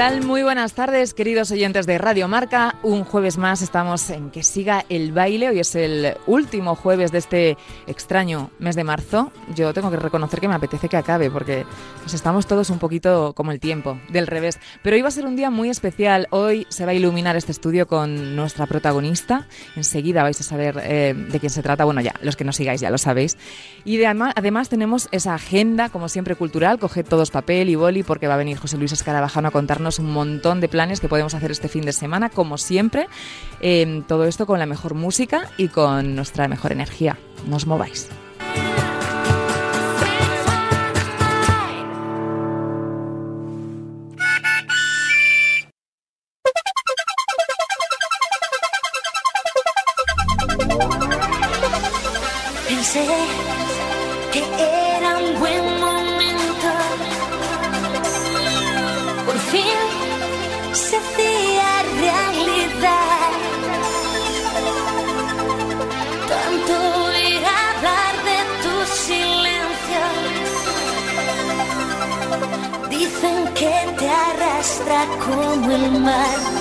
[0.00, 0.24] Tal?
[0.24, 2.76] Muy buenas tardes, queridos oyentes de Radio Marca.
[2.82, 5.50] Un jueves más estamos en que siga el baile.
[5.50, 9.30] Hoy es el último jueves de este extraño mes de marzo.
[9.54, 11.66] Yo tengo que reconocer que me apetece que acabe porque
[12.00, 14.58] pues, estamos todos un poquito como el tiempo, del revés.
[14.82, 16.28] Pero hoy va a ser un día muy especial.
[16.30, 19.48] Hoy se va a iluminar este estudio con nuestra protagonista.
[19.76, 21.84] Enseguida vais a saber eh, de quién se trata.
[21.84, 23.36] Bueno, ya, los que nos sigáis ya lo sabéis.
[23.84, 26.78] Y de además tenemos esa agenda, como siempre, cultural.
[26.78, 30.12] Coged todos papel y boli porque va a venir José Luis Escarabajano a contarnos un
[30.12, 33.08] montón de planes que podemos hacer este fin de semana, como siempre.
[34.06, 37.18] Todo esto con la mejor música y con nuestra mejor energía.
[37.48, 38.08] No os mováis.
[75.00, 76.59] Arrastra como el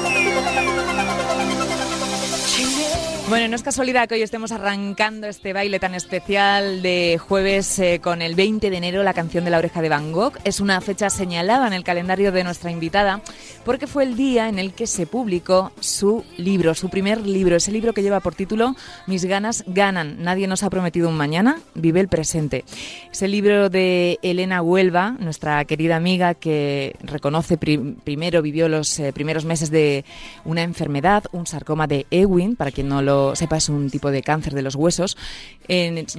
[3.29, 7.99] Bueno, no es casualidad que hoy estemos arrancando este baile tan especial de jueves eh,
[8.01, 10.33] con el 20 de enero, la canción de la oreja de Van Gogh.
[10.45, 13.21] Es una fecha señalada en el calendario de nuestra invitada
[13.65, 17.71] porque fue el día en el que se publicó su libro, su primer libro, ese
[17.71, 20.23] libro que lleva por título Mis ganas ganan.
[20.23, 22.65] Nadie nos ha prometido un mañana, vive el presente.
[23.11, 28.97] Es el libro de Elena Huelva, nuestra querida amiga que reconoce pri- primero, vivió los
[28.99, 30.03] eh, primeros meses de
[30.45, 34.21] una enfermedad, un sarcoma de Ewing, para quien no lo sepa, es un tipo de
[34.21, 35.17] cáncer de los huesos,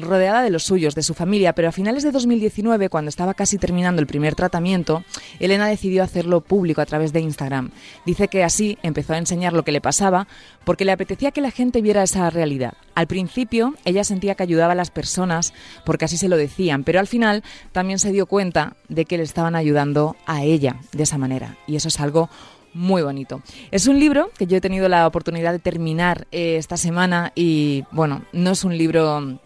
[0.01, 3.59] rodeada de los suyos, de su familia, pero a finales de 2019, cuando estaba casi
[3.59, 5.05] terminando el primer tratamiento,
[5.39, 7.71] Elena decidió hacerlo público a través de Instagram.
[8.07, 10.27] Dice que así empezó a enseñar lo que le pasaba
[10.65, 12.75] porque le apetecía que la gente viera esa realidad.
[12.95, 15.53] Al principio, ella sentía que ayudaba a las personas
[15.85, 19.23] porque así se lo decían, pero al final también se dio cuenta de que le
[19.23, 21.57] estaban ayudando a ella de esa manera.
[21.67, 22.29] Y eso es algo
[22.75, 23.43] muy bonito.
[23.71, 27.85] Es un libro que yo he tenido la oportunidad de terminar eh, esta semana y
[27.91, 29.39] bueno, no es un libro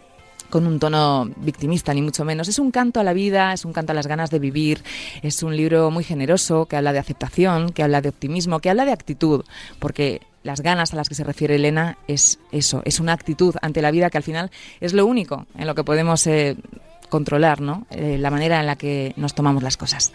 [0.51, 2.47] con un tono victimista, ni mucho menos.
[2.47, 4.85] Es un canto a la vida, es un canto a las ganas de vivir,
[5.23, 8.85] es un libro muy generoso que habla de aceptación, que habla de optimismo, que habla
[8.85, 9.45] de actitud,
[9.81, 13.83] porque las ganas a las que se refiere Elena es eso, es una actitud ante
[13.83, 16.57] la vida que al final es lo único en lo que podemos eh,
[17.09, 17.87] controlar, ¿no?
[17.91, 20.13] Eh, la manera en la que nos tomamos las cosas.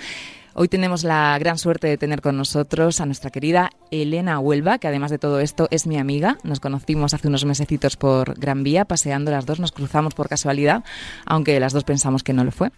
[0.56, 4.88] Hoy tenemos la gran suerte de tener con nosotros a nuestra querida Elena Huelva, que
[4.88, 6.38] además de todo esto es mi amiga.
[6.44, 10.84] Nos conocimos hace unos mesecitos por Gran Vía, paseando las dos, nos cruzamos por casualidad,
[11.26, 12.72] aunque las dos pensamos que no lo fue.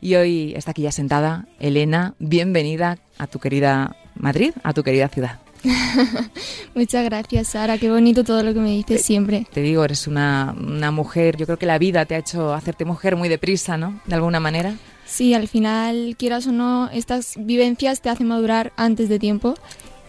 [0.00, 1.46] Y hoy está aquí ya sentada.
[1.60, 5.38] Elena, bienvenida a tu querida Madrid, a tu querida ciudad.
[6.74, 7.78] Muchas gracias, Sara.
[7.78, 9.46] Qué bonito todo lo que me dices siempre.
[9.52, 12.84] Te digo, eres una, una mujer, yo creo que la vida te ha hecho hacerte
[12.84, 14.00] mujer muy deprisa, ¿no?
[14.06, 14.74] De alguna manera.
[15.08, 19.54] Sí, al final, quieras o no, estas vivencias te hacen madurar antes de tiempo,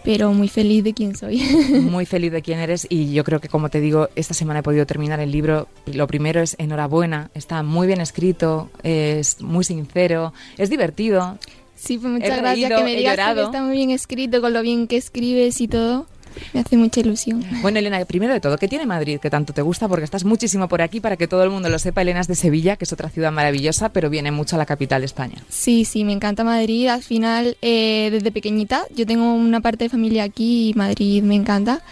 [0.04, 1.38] pero muy feliz de quién soy.
[1.90, 4.62] muy feliz de quién eres y yo creo que como te digo, esta semana he
[4.62, 5.68] podido terminar el libro.
[5.86, 11.38] Lo primero es enhorabuena, está muy bien escrito, es muy sincero, es divertido.
[11.74, 14.52] Sí, pues He muchas gracias reído, que me digas que está muy bien escrito, con
[14.52, 16.06] lo bien que escribes y todo.
[16.52, 17.44] Me hace mucha ilusión.
[17.62, 19.88] Bueno, Elena, primero de todo, ¿qué tiene Madrid que tanto te gusta?
[19.88, 22.02] Porque estás muchísimo por aquí para que todo el mundo lo sepa.
[22.02, 25.02] Elena es de Sevilla, que es otra ciudad maravillosa, pero viene mucho a la capital
[25.02, 25.36] de España.
[25.48, 26.88] Sí, sí, me encanta Madrid.
[26.88, 31.34] Al final, eh, desde pequeñita, yo tengo una parte de familia aquí y Madrid me
[31.34, 31.82] encanta.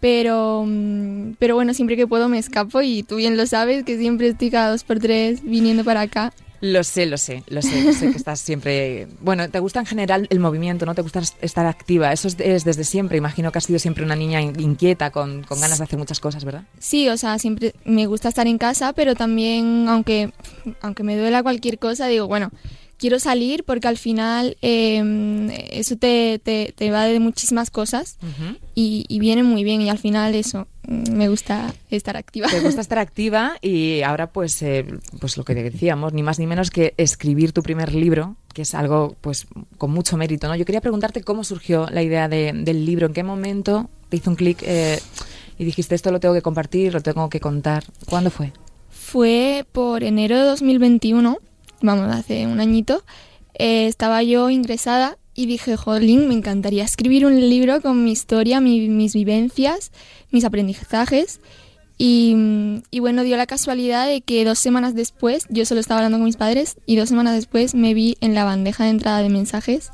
[0.00, 3.96] Pero, mm, pero bueno, siempre que puedo me escapo y tú bien lo sabes, que
[3.96, 6.32] siempre estoy cada dos por tres viniendo para acá.
[6.66, 9.06] Lo sé, lo sé, lo sé, sé que estás siempre...
[9.20, 10.94] Bueno, te gusta en general el movimiento, ¿no?
[10.94, 13.18] Te gusta estar activa, eso es, es desde siempre.
[13.18, 16.20] Imagino que has sido siempre una niña in- inquieta, con, con ganas de hacer muchas
[16.20, 16.62] cosas, ¿verdad?
[16.78, 20.32] Sí, o sea, siempre me gusta estar en casa, pero también, aunque,
[20.80, 22.50] aunque me duela cualquier cosa, digo, bueno,
[22.98, 28.18] quiero salir porque al final eh, eso te, te, te va de muchísimas cosas
[28.74, 32.48] y, y viene muy bien y al final eso, mm, me gusta estar activa.
[32.48, 34.86] Te gusta estar activa y ahora pues, eh,
[35.20, 38.74] pues lo que decíamos, ni más ni menos que escribir tu primer libro, que es
[38.74, 39.46] algo pues
[39.78, 40.56] con mucho mérito, ¿no?
[40.56, 44.30] Yo quería preguntarte cómo surgió la idea de- del libro, en qué momento te hizo
[44.30, 45.00] un clic eh,
[45.58, 47.84] y dijiste esto lo tengo que compartir, lo tengo que contar.
[48.08, 48.52] ¿Cuándo fue?
[48.90, 51.38] fue por enero de 2021,
[51.84, 53.04] vamos, hace un añito.
[53.58, 58.60] Eh, estaba yo ingresada y dije, jolín, me encantaría escribir un libro con mi historia,
[58.60, 59.92] mi- mis vivencias,
[60.30, 61.40] mis aprendizajes.
[61.96, 62.34] Y,
[62.98, 66.36] bueno, dio la casualidad de que dos semanas después, yo solo estaba hablando con mis
[66.36, 69.90] padres, y dos semanas después me vi en la bandeja de entrada de mensajes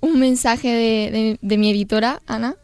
[0.00, 2.56] un mensaje de- de mi editora, Ana,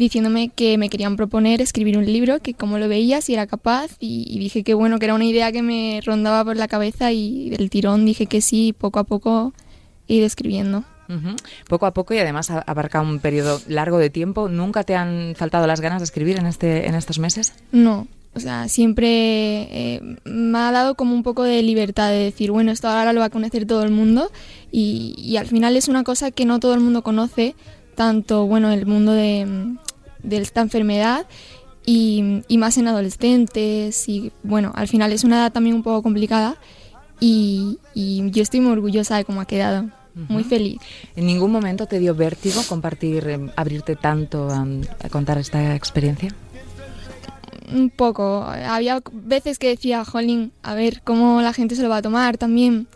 [0.00, 3.92] diciéndome que me querían proponer escribir un libro, que cómo lo veía, si era capaz,
[4.00, 7.12] y, y dije que bueno, que era una idea que me rondaba por la cabeza
[7.12, 9.52] y del tirón dije que sí, y poco a poco
[10.08, 10.84] he ido escribiendo.
[11.08, 11.36] Ujú.
[11.68, 14.48] Poco a poco y además abarca un periodo largo de tiempo.
[14.48, 17.52] ¿Nunca te han faltado las ganas de escribir en, este, en estos meses?
[17.72, 22.52] No, o sea, siempre eh, me ha dado como un poco de libertad de decir,
[22.52, 24.30] bueno, esto ahora lo va a conocer todo el mundo
[24.70, 27.54] y, y al final es una cosa que no todo el mundo conoce,
[27.96, 29.76] tanto, bueno, el mundo de,
[30.22, 31.26] de esta enfermedad
[31.84, 36.02] y, y más en adolescentes y, bueno, al final es una edad también un poco
[36.02, 36.56] complicada
[37.18, 39.90] y, y yo estoy muy orgullosa de cómo ha quedado,
[40.28, 40.78] muy feliz.
[41.16, 44.66] ¿En ningún momento te dio vértigo compartir, eh, abrirte tanto a,
[45.02, 46.34] a contar esta experiencia?
[47.72, 48.42] Un poco.
[48.44, 52.36] Había veces que decía, jolín, a ver cómo la gente se lo va a tomar
[52.36, 52.88] también.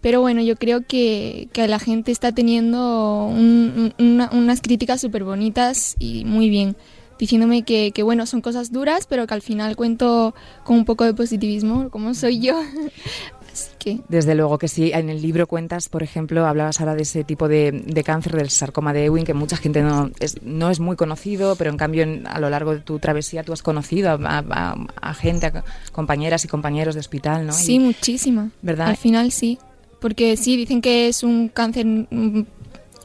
[0.00, 5.00] Pero bueno, yo creo que, que la gente está teniendo un- un- una- unas críticas
[5.00, 6.76] súper bonitas y muy bien.
[7.18, 11.04] Diciéndome que, que, bueno, son cosas duras, pero que al final cuento con un poco
[11.04, 12.60] de positivismo, como soy yo.
[13.52, 14.92] Así que Desde luego que sí.
[14.94, 18.50] En el libro cuentas, por ejemplo, hablabas ahora de ese tipo de, de cáncer del
[18.50, 22.04] sarcoma de Ewing, que mucha gente no es, no es muy conocido, pero en cambio
[22.04, 25.64] en- a lo largo de tu travesía tú has conocido a, a- a- gente, a
[25.90, 27.52] compañeras y compañeros de hospital, ¿no?
[27.52, 28.50] Y- sí, muchísima.
[28.62, 28.88] ¿Verdad?
[28.90, 29.58] Al final sí.
[30.00, 32.44] Porque sí, dicen que es un cáncer mm,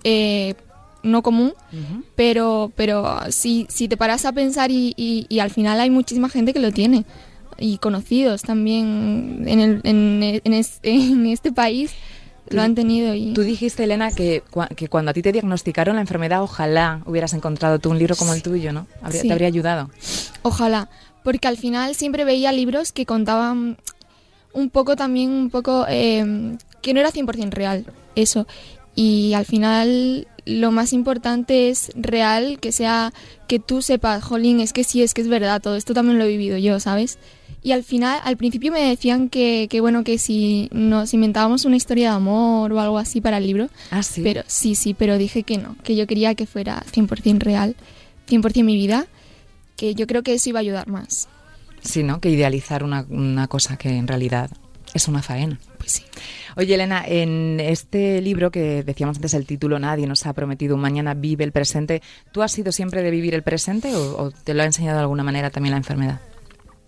[0.04, 0.56] eh,
[1.01, 2.04] no común, Ujú.
[2.16, 6.30] pero pero si, si te paras a pensar y, y- y al final hay muchísima
[6.30, 7.04] gente que lo tiene
[7.57, 11.92] y conocidos también en, el, en, en es- en este país
[12.50, 15.95] lo han tenido y Tú dijiste, Elena, que, cua- que cuando a ti te diagnosticaron
[15.95, 18.86] la enfermedad, ojalá hubieras encontrado tú un libro como el tuyo, ¿no?
[19.01, 19.28] Habría- Sí.
[19.28, 19.90] Te habría ayudado.
[20.42, 20.90] ojalá
[21.24, 23.78] porque al final siempre veía libros que contaban
[24.54, 27.86] un poco también un poco eh, que no era 100% real
[28.16, 28.48] eso
[28.96, 33.14] y al final lo más importante es real que sea
[33.48, 36.26] que tú sepas jolín es que sí es que es verdad todo esto también lo
[36.26, 37.18] he vivido yo sabes
[37.64, 41.78] y al final al principio me decían que, que bueno que si nos inventábamos una
[41.78, 44.22] historia de amor o algo así para el libro Ah, sí.
[44.22, 47.76] pero sí, sí, pero dije que no, que yo quería que fuera 100% real,
[48.28, 49.08] 100% mi vida,
[49.78, 51.30] que yo creo que eso iba a ayudar más.
[51.83, 52.19] Sí, ¿no?
[52.19, 54.50] Que idealizar una, una cosa que en realidad
[54.94, 55.59] es una faena.
[55.77, 56.03] Pues sí.
[56.56, 60.81] Oye, Elena, en este libro que decíamos antes el título, Nadie nos ha prometido un
[60.81, 62.01] mañana, vive el presente.
[62.31, 65.01] ¿Tú has sido siempre de vivir el presente o, o te lo ha enseñado de
[65.01, 66.21] alguna manera también la enfermedad?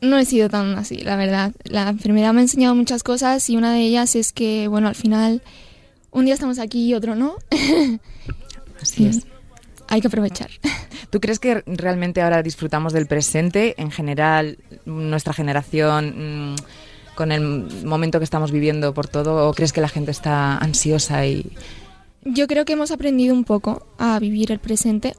[0.02, 1.52] No he sido tan así, la verdad.
[1.64, 4.96] La enfermedad me ha enseñado muchas cosas y una de ellas es que, bueno, al
[4.96, 5.42] final
[6.12, 7.36] un día estamos aquí y otro no.
[8.82, 9.26] Así es.
[9.88, 10.50] Hay que aprovechar.
[11.10, 16.56] ¿Tú crees que realmente ahora disfrutamos del presente en general, nuestra generación, mm,
[17.16, 17.42] con el
[17.86, 19.48] momento que estamos viviendo por todo?
[19.48, 21.52] ¿O crees que la gente está ansiosa y
[22.24, 25.16] Yo creo que hemos aprendido un poco a vivir el presente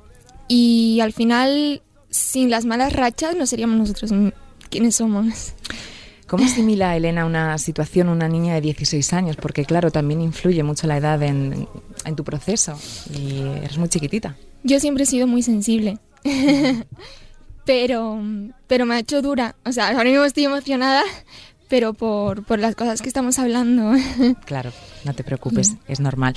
[0.49, 4.13] y al final, sin las malas rachas, no seríamos nosotros
[4.71, 5.55] quienes somos.
[6.27, 9.37] ¿Cómo asimila Elena una situación, una niña de 16 años?
[9.37, 11.69] Porque claro, también influye mucho la edad en,
[12.05, 12.79] en tu proceso
[13.15, 14.37] y eres muy chiquitita.
[14.67, 15.99] Yo siempre he sido muy sensible.
[17.65, 18.21] pero,
[18.67, 19.55] pero me ha hecho dura.
[19.65, 21.05] O sea, ahora mismo estoy emocionada,
[21.69, 23.93] pero por, por las cosas que estamos hablando.
[24.45, 24.71] Claro,
[25.05, 26.35] no te preocupes, es normal,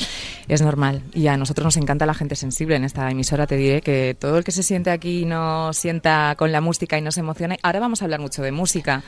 [0.48, 1.04] es normal.
[1.14, 2.76] Y a nosotros nos encanta la gente sensible.
[2.76, 6.52] En esta emisora te diré que todo el que se siente aquí no sienta con
[6.52, 7.60] la música y no se emocione.
[7.62, 9.04] Ahora vamos a hablar mucho de música.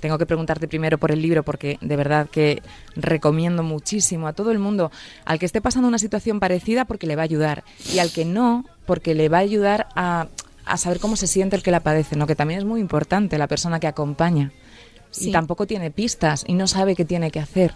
[0.00, 2.62] Tengo que preguntarte primero por el libro porque de verdad que
[2.96, 4.90] recomiendo muchísimo a todo el mundo,
[5.24, 7.62] al que esté pasando una situación parecida porque le va a ayudar
[7.92, 10.26] y al que no porque le va a ayudar a,
[10.64, 12.26] a saber cómo se siente el que la padece, ¿no?
[12.26, 14.50] que también es muy importante la persona que acompaña
[15.18, 15.32] y Sí.
[15.32, 17.74] tampoco tiene pistas y no sabe qué tiene que hacer.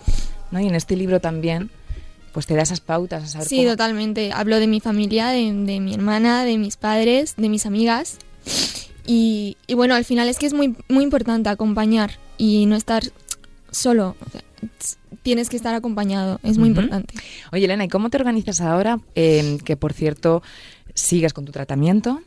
[0.50, 0.60] ¿no?
[0.60, 1.70] Y en este libro también,
[2.32, 4.30] pues te da esas pautas a saber Sí, cómo- totalmente.
[4.32, 8.18] Hablo de mi familia, de, de mi hermana, de mis padres, de mis amigas.
[9.06, 13.02] Y, y bueno, al final es que es muy, muy importante acompañar y no estar
[13.70, 14.16] solo.
[14.24, 14.42] O sea,
[15.22, 17.14] tienes que estar acompañado, es muy importante.
[17.52, 19.00] Oye, Elena, ¿y cómo te organizas ahora?
[19.14, 20.42] Eh, que por cierto,
[20.94, 22.20] sigues con tu tratamiento,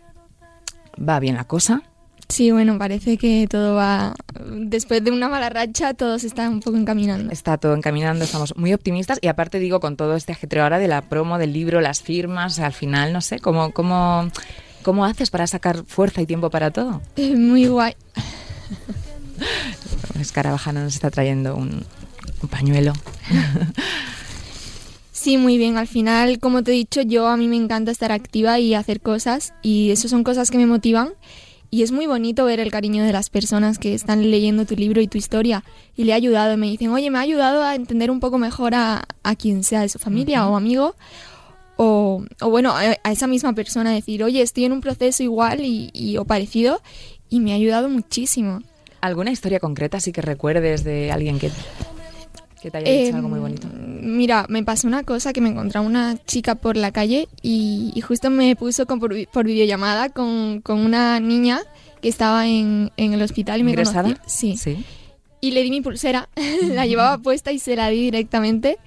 [0.97, 1.83] va bien la cosa.
[2.29, 4.13] Sí, bueno, parece que todo va.
[4.45, 7.31] Después de una mala racha, todo se está un poco encaminando.
[7.31, 10.89] Está todo encaminando, estamos muy optimistas y aparte digo con todo este ajetreo ahora de
[10.89, 14.29] la promo, del libro, las firmas, al final no sé, ¿cómo, cómo,
[14.83, 17.01] cómo haces para sacar fuerza y tiempo para todo?
[17.15, 17.95] Eh, Muy guay.
[20.19, 21.85] Escarabajana nos está trayendo un,
[22.41, 22.93] un pañuelo.
[25.11, 25.77] Sí, muy bien.
[25.77, 29.01] Al final, como te he dicho, yo a mí me encanta estar activa y hacer
[29.01, 31.09] cosas y eso son cosas que me motivan
[31.69, 35.01] y es muy bonito ver el cariño de las personas que están leyendo tu libro
[35.01, 35.63] y tu historia
[35.95, 36.55] y le ha ayudado.
[36.57, 39.81] Me dicen, oye, me ha ayudado a entender un poco mejor a, a quien sea
[39.81, 40.95] de su familia o amigo
[41.75, 45.61] o, o bueno, a, a esa misma persona decir, oye, estoy en un proceso igual
[45.61, 46.81] y, y- o parecido
[47.29, 48.61] y me ha ayudado muchísimo.
[49.01, 51.51] ¿Alguna historia concreta así que recuerdes de alguien que,
[52.61, 53.67] que te haya dicho Eh, algo muy bonito?
[54.07, 58.01] Mira, me pasó una cosa que me encontré una chica por la calle y, y
[58.01, 61.61] justo me puso con- por, por videollamada con, con una niña
[62.01, 64.03] que estaba en, en el hospital y me ¿Ingresada?
[64.03, 64.23] conocía.
[64.27, 64.57] Sí.
[64.57, 64.83] Sí.
[65.41, 66.29] Y le di mi pulsera,
[66.73, 68.77] la llevaba puesta y se la di directamente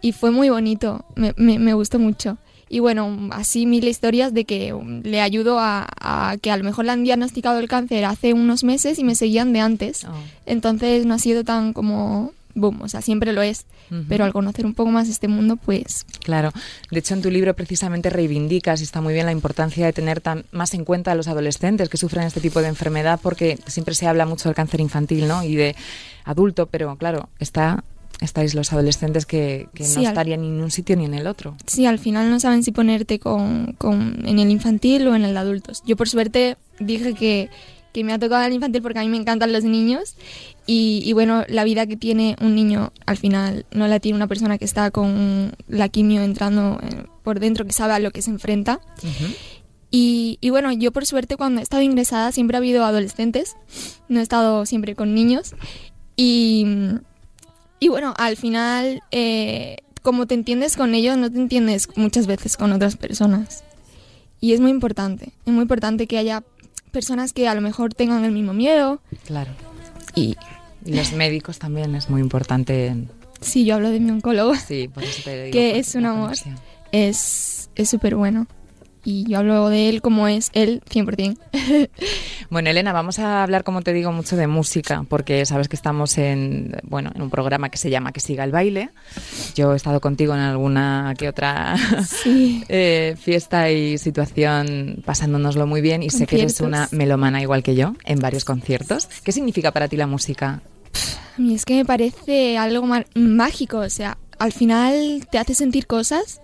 [0.00, 2.38] y fue muy bonito, me, me- me gustó mucho.
[2.72, 6.62] Y bueno, así mil historias de que um, le ayudo a, a que a lo
[6.62, 10.04] mejor le han diagnosticado el cáncer hace unos meses y me seguían de antes.
[10.04, 10.12] Oh.
[10.46, 13.66] Entonces no ha sido tan como boom, o sea, siempre lo es.
[13.90, 14.04] Ujú.
[14.08, 16.52] Pero al conocer un poco más este mundo, pues Claro.
[16.90, 20.20] De hecho, en tu libro precisamente reivindicas, y está muy bien, la importancia de tener
[20.20, 23.94] tan- más en cuenta a los adolescentes que sufren este tipo de enfermedad, porque siempre
[23.94, 25.42] se habla mucho del cáncer infantil ¿no?
[25.44, 25.74] y de
[26.24, 27.82] adulto, pero claro, está,
[28.20, 31.26] estáis los adolescentes que, que Sí, no estarían ni en un sitio ni en el
[31.26, 31.56] otro.
[31.66, 35.32] sí, al final no saben si ponerte con, con- en el infantil o en el
[35.32, 35.82] de adultos.
[35.86, 37.48] Yo por suerte dije que,
[37.92, 40.14] que me ha tocado el infantil porque a mí me encantan los niños
[40.72, 44.28] y, y bueno, la vida que tiene un niño al final no la tiene una
[44.28, 48.22] persona que está con la quimio entrando eh, por dentro, que sabe a lo que
[48.22, 48.80] se enfrenta.
[49.90, 53.56] Y, y bueno, yo por suerte cuando he estado ingresada siempre ha habido adolescentes,
[54.08, 55.56] no he estado siempre con niños.
[56.14, 56.64] Y,
[57.80, 62.56] y bueno, al final, eh, como te entiendes con ellos, no te entiendes muchas veces
[62.56, 63.64] con otras personas.
[64.40, 66.44] Y es muy importante, es muy importante que haya
[66.92, 69.00] personas que a lo mejor tengan el mismo miedo.
[69.26, 69.50] Claro.
[70.14, 70.36] Y
[70.84, 72.94] Y los médicos también es muy importante.
[73.40, 75.52] sí, yo hablo de mi oncólogo, Sí, por eso te digo.
[75.52, 76.24] Que es un amor.
[76.30, 76.56] conexión.
[76.92, 78.46] es es súper bueno.
[79.04, 81.38] Y yo hablo de él como es él 100%.
[82.50, 86.18] Bueno, Elena, vamos a hablar, como te digo, mucho de música, porque sabes que estamos
[86.18, 88.90] en, bueno, en un programa que se llama Que siga el baile.
[89.54, 91.76] Yo he estado contigo en alguna que otra
[92.08, 92.64] Sí.
[92.68, 97.76] eh, fiesta y situación pasándonoslo muy bien y sé que eres una melomana igual que
[97.76, 99.08] yo en varios conciertos.
[99.22, 100.60] ¿Qué significa para ti la música?
[101.38, 105.86] A mí es que me parece algo mágico, o sea, al final te hace sentir
[105.86, 106.40] cosas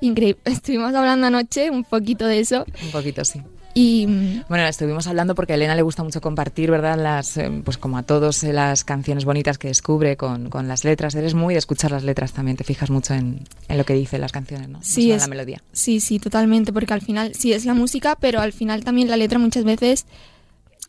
[0.00, 0.40] increíbles.
[0.44, 3.42] Estuvimos hablando anoche un poquito de eso Un poquito, sí.
[3.74, 4.06] Y
[4.48, 6.98] Bueno, estuvimos hablando porque a Elena le gusta mucho compartir, ¿verdad?
[6.98, 10.84] Las, eh, pues como a todos, eh, las canciones bonitas que descubre con, con las
[10.84, 11.14] letras.
[11.14, 14.20] Eres muy de escuchar las letras también, te fijas mucho en, en lo que dicen
[14.20, 14.80] las canciones, ¿no?
[14.82, 15.62] Sí, es- la melodía.
[15.72, 19.16] sí, sí, totalmente, porque al final sí es la música, pero al final también la
[19.16, 20.06] letra muchas veces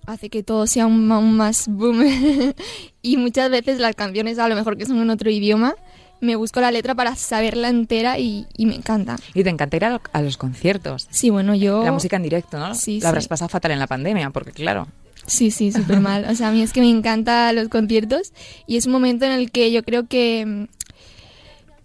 [0.07, 2.03] hace que todo sea aún, aún más boom.
[3.03, 5.75] y muchas veces las canciones, a lo mejor que son en otro idioma,
[6.21, 9.15] me busco la letra para saberla entera y, y me encanta.
[9.33, 11.07] Y te encanta ir a, a los conciertos.
[11.11, 11.83] Sí, bueno, yo...
[11.83, 12.75] La música en directo, ¿no?
[12.75, 13.29] Sí, Lo habrás sí.
[13.29, 14.87] pasado fatal en la pandemia, porque claro,
[15.25, 16.25] Sí, sí, súper mal.
[16.29, 18.31] O sea, a mí es que me encantan los conciertos
[18.65, 20.67] y es un momento en el que yo creo que,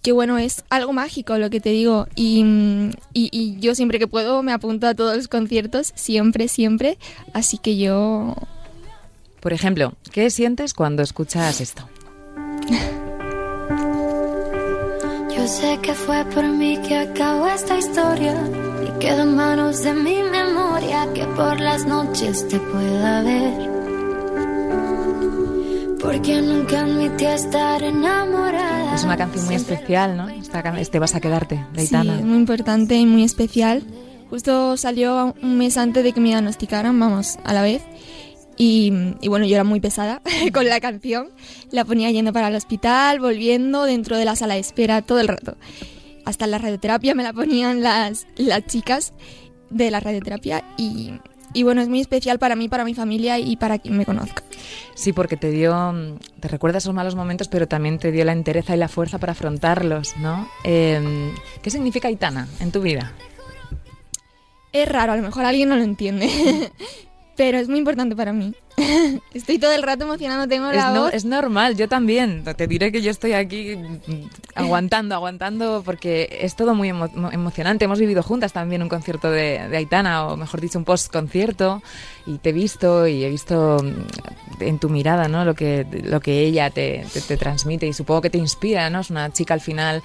[0.01, 2.07] que bueno, es algo mágico lo que te digo.
[2.15, 2.43] Y,
[3.13, 6.97] y, y yo siempre que puedo me apunto a todos los conciertos, siempre, siempre.
[7.35, 8.35] Así que yo...
[9.41, 11.87] por ejemplo, ¿qué sientes cuando escuchas esto?
[15.45, 18.35] Yo sé que fue por mí que acabó esta historia
[18.83, 23.53] y quedó en manos de mi memoria que por las noches te pueda ver.
[26.01, 28.95] Porque nunca admití estar enamorada.
[28.95, 30.31] Es una canción muy especial, ¿no?
[30.31, 32.21] Esta este vas a quedarte, de Sí, Aitana.
[32.21, 33.83] es muy importante y muy especial.
[34.31, 37.83] Justo salió un mes antes de que me diagnosticaran, vamos, a la vez.
[38.57, 41.31] Y, y bueno, yo era muy pesada con la canción.
[41.71, 45.29] La ponía yendo para el hospital, volviendo, dentro de la sala de espera, todo el
[45.29, 45.57] rato.
[46.25, 49.13] Hasta en la radioterapia me la ponían las, las chicas
[49.71, 50.65] de la radioterapia.
[50.77, 51.13] Y,
[51.53, 54.43] y bueno, es muy especial para mí, para mi familia y para quien me conozca.
[54.95, 58.75] Sí, porque te dio, te recuerda esos malos momentos, pero también te dio la entereza
[58.75, 60.49] y la fuerza para afrontarlos, ¿no?
[60.65, 61.33] Eh,
[61.63, 63.13] ¿Qué significa Aitana en tu vida?
[64.73, 66.29] Es raro, a lo mejor alguien no lo entiende.
[67.37, 68.55] Pero es muy importante para mí.
[69.35, 71.15] Estoy todo el rato emocionando, tengo Es, la no- voz.
[71.15, 72.45] es normal, yo también.
[72.57, 73.77] Te diré que yo estoy aquí
[74.55, 77.85] aguantando, aguantando, porque es todo muy emo- mo- emocionante.
[77.87, 81.83] Hemos vivido juntas también un concierto de, de Aitana, o mejor dicho, un post-concierto,
[82.27, 85.45] y te he visto y he visto mm, en tu mirada ¿no?
[85.45, 89.01] lo, que, lo que ella te, te- te transmite y supongo que te inspira, ¿no?
[89.01, 90.03] Es una chica al final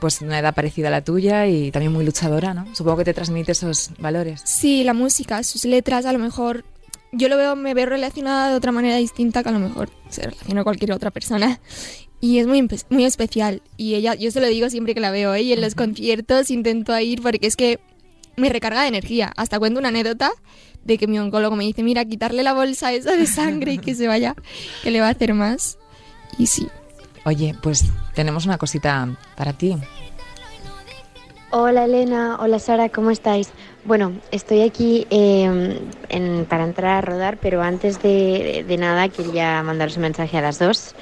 [0.00, 2.74] pues una edad parecida a la tuya y también muy luchadora, ¿no?
[2.74, 4.42] Supongo que te transmite esos valores.
[4.44, 6.64] Sí, la música, sus letras a lo mejor
[7.12, 10.22] yo lo veo, me veo relacionada de otra manera distinta que a lo mejor se
[10.22, 11.60] relaciona cualquier otra persona.
[12.20, 13.62] Y es muy, muy especial.
[13.76, 15.42] Y ella, yo se lo digo siempre que la veo, ¿eh?
[15.42, 17.80] y en los conciertos intento ir porque es que
[18.36, 19.32] me recarga de energía.
[19.36, 20.30] Hasta cuento una anécdota
[20.84, 23.94] de que mi oncólogo me dice, mira, quitarle la bolsa esa de sangre y que
[23.94, 24.34] se vaya,
[24.82, 25.78] que le va a hacer más.
[26.38, 26.68] Y sí.
[27.24, 27.84] Oye, pues
[28.14, 29.76] tenemos una cosita para ti.
[31.52, 33.48] Hola Elena, hola Sara, ¿cómo estáis?
[33.84, 39.60] Bueno, estoy aquí eh, en- para entrar a rodar, pero antes de, de nada quería
[39.64, 40.94] mandaros un mensaje a las dos,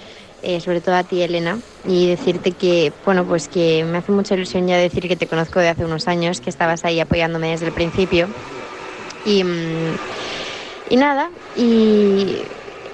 [0.43, 4.35] eh, sobre todo a ti Elena, y decirte que, bueno, pues que me hace mucha
[4.35, 7.67] ilusión ya decir que te conozco de hace unos años, que estabas ahí apoyándome desde
[7.67, 8.29] el principio.
[9.27, 9.97] Y, mm,
[10.91, 12.47] y nada, y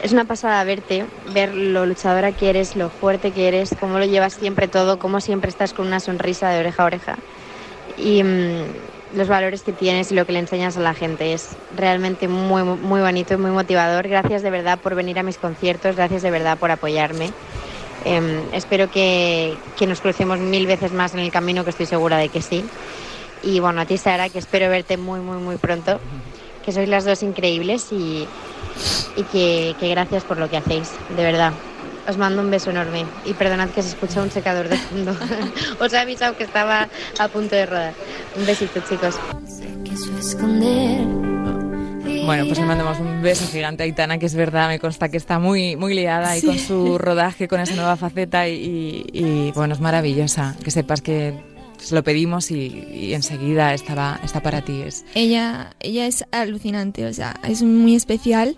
[0.04, 4.04] es una pasada verte, ver lo luchadora que eres, lo fuerte que eres, cómo lo
[4.04, 7.16] llevas siempre todo, cómo siempre estás con una sonrisa de oreja a oreja
[7.96, 11.56] y mm, los valores que tienes y lo que le enseñas a la gente es
[11.74, 14.06] realmente muy, muy bonito y muy motivador.
[14.06, 17.30] Gracias de verdad por venir a mis conciertos, gracias de verdad por apoyarme.
[18.04, 22.18] Em, espero que, que nos crucemos mil veces más en el camino, que estoy segura
[22.18, 22.62] de que sí.
[23.42, 25.98] Y bueno, a ti Sara, que espero verte muy, muy, muy pronto,
[26.62, 28.26] que sois las dos increíbles y,
[29.16, 31.52] y que, que gracias por lo que hacéis, de verdad.
[32.06, 35.16] Os mando un beso enorme y perdonad que se escucha un secador de fondo.
[35.80, 36.88] Os he avisado que estaba
[37.18, 37.94] a punto de rodar.
[38.36, 39.14] Un besito, chicos.
[42.26, 45.16] Bueno, pues le mandamos un beso gigante a Aitana, que es verdad, me consta que
[45.18, 48.54] está muy, muy liada ahí con su rodaje, con esa nueva faceta y,
[49.12, 50.56] y- y, bueno, es maravillosa.
[50.64, 51.34] Que sepas que
[51.84, 54.80] se lo pedimos y, y enseguida estaba, está para ti.
[54.82, 58.56] Es, Ella, ella es alucinante, o sea, es muy especial.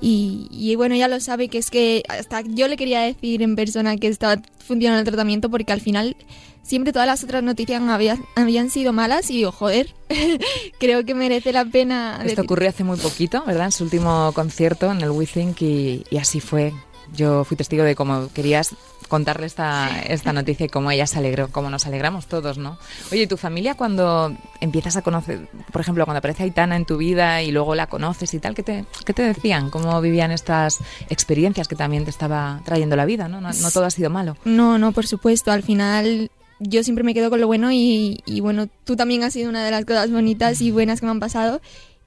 [0.00, 3.56] Y, y bueno, ella lo sabe que es que hasta yo le quería decir en
[3.56, 6.16] persona que estaba funcionando el tratamiento porque al final
[6.62, 9.94] siempre todas las otras noticias habían, habían sido malas y digo, joder,
[10.78, 12.20] creo que merece la pena.
[12.24, 13.66] Esto ocurrió hace muy poquito, ¿verdad?
[13.66, 16.72] En su último concierto en el We Think y, y así fue.
[17.16, 18.74] Yo fui testigo de cómo querías
[19.08, 22.78] contarle esta, esta noticia y cómo ella se alegró, cómo nos alegramos todos, ¿no?
[23.10, 26.96] Oye, ¿y ¿tu familia cuando empiezas a conocer, por ejemplo, cuando aparece Aitana en tu
[26.96, 29.70] vida y luego la conoces y tal, ¿qué te, qué te decían?
[29.70, 33.40] ¿Cómo vivían estas experiencias que también te estaba trayendo la vida, ¿no?
[33.40, 34.36] No, no todo ha sido malo.
[34.44, 35.50] No, no, por supuesto.
[35.50, 39.32] Al final yo siempre me quedo con lo bueno y, y bueno, tú también has
[39.32, 41.60] sido una de las cosas bonitas y buenas que me han pasado.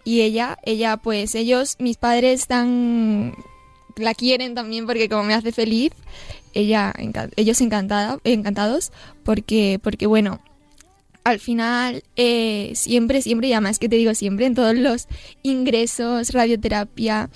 [0.04, 3.36] Y ella, ella, pues ellos, mis padres están,
[3.98, 5.92] la quieren también porque como me hace feliz,
[6.54, 6.94] ella,
[7.36, 8.92] ellos encantada, encantados
[9.24, 10.42] porque, porque bueno,
[11.24, 15.08] al final eh, siempre, siempre, y además que te digo siempre, en todos los
[15.44, 17.30] ingresos, radioterapia,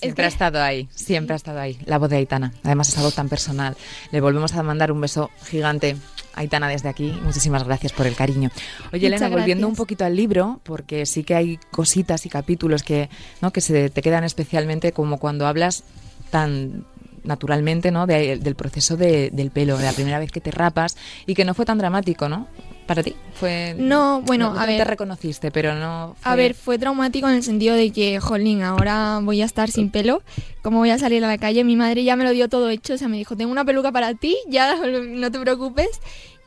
[0.00, 1.76] Siempre ha estado ahí, siempre ha estado ahí.
[1.84, 2.52] La voz de Aitana.
[2.62, 3.76] Además, esa voz tan personal.
[4.12, 5.96] Le volvemos a mandar un beso gigante.
[6.38, 8.50] Aitana, desde aquí, muchísimas gracias por el cariño.
[8.92, 12.82] Oye, Muchas Elena, volviendo un poquito al libro, porque sí que hay cositas y capítulos
[12.82, 13.08] que,
[13.42, 13.52] ¿no?
[13.52, 15.84] que se te quedan especialmente como cuando hablas
[16.30, 16.84] tan
[17.24, 18.06] naturalmente ¿no?
[18.06, 20.96] De- del proceso de- del pelo, de la primera vez que te rapas
[21.26, 22.46] y que no fue tan dramático, ¿no?
[22.88, 24.88] Para ti fue No, bueno, no a te ver.
[24.88, 29.20] reconociste, pero no A fue- ver, fue traumático en el sentido de que, jolín, ahora
[29.22, 30.22] voy a estar sin pelo.
[30.62, 31.62] ¿Cómo voy a salir a la calle?
[31.64, 32.94] Mi madre ya me lo dio todo hecho.
[32.94, 36.00] O sea, me dijo, tengo una peluca para ti, ya no te preocupes.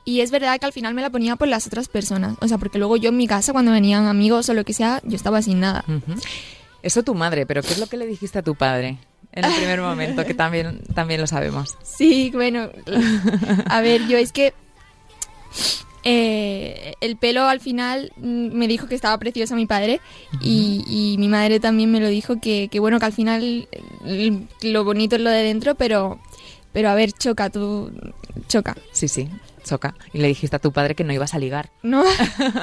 [0.03, 2.35] Y es verdad que al final me la ponía por las otras personas.
[2.41, 4.99] O sea, porque luego yo en mi casa, cuando venían amigos o lo que sea,
[5.03, 5.85] yo estaba sin nada.
[6.81, 8.97] Eso tu madre, pero ¿qué es lo que le dijiste a tu padre
[9.31, 10.25] en el primer momento?
[10.25, 11.77] Que también, también lo sabemos.
[11.83, 12.69] Sí, bueno.
[13.69, 14.55] A ver, yo es que
[16.03, 20.01] eh, el pelo al final mm, me dijo que estaba preciosa mi padre
[20.41, 23.67] y, y mi madre también me lo dijo que, que bueno, que al final
[24.05, 26.19] eh, lo bonito es lo de dentro, pero,
[26.73, 27.91] pero a ver, choca, tú,
[28.47, 28.75] choca.
[28.91, 29.29] Sí, sí,
[29.63, 29.95] choca.
[30.13, 31.69] Y le dijiste a tu padre que no ibas a ligar.
[31.83, 32.03] ¿No?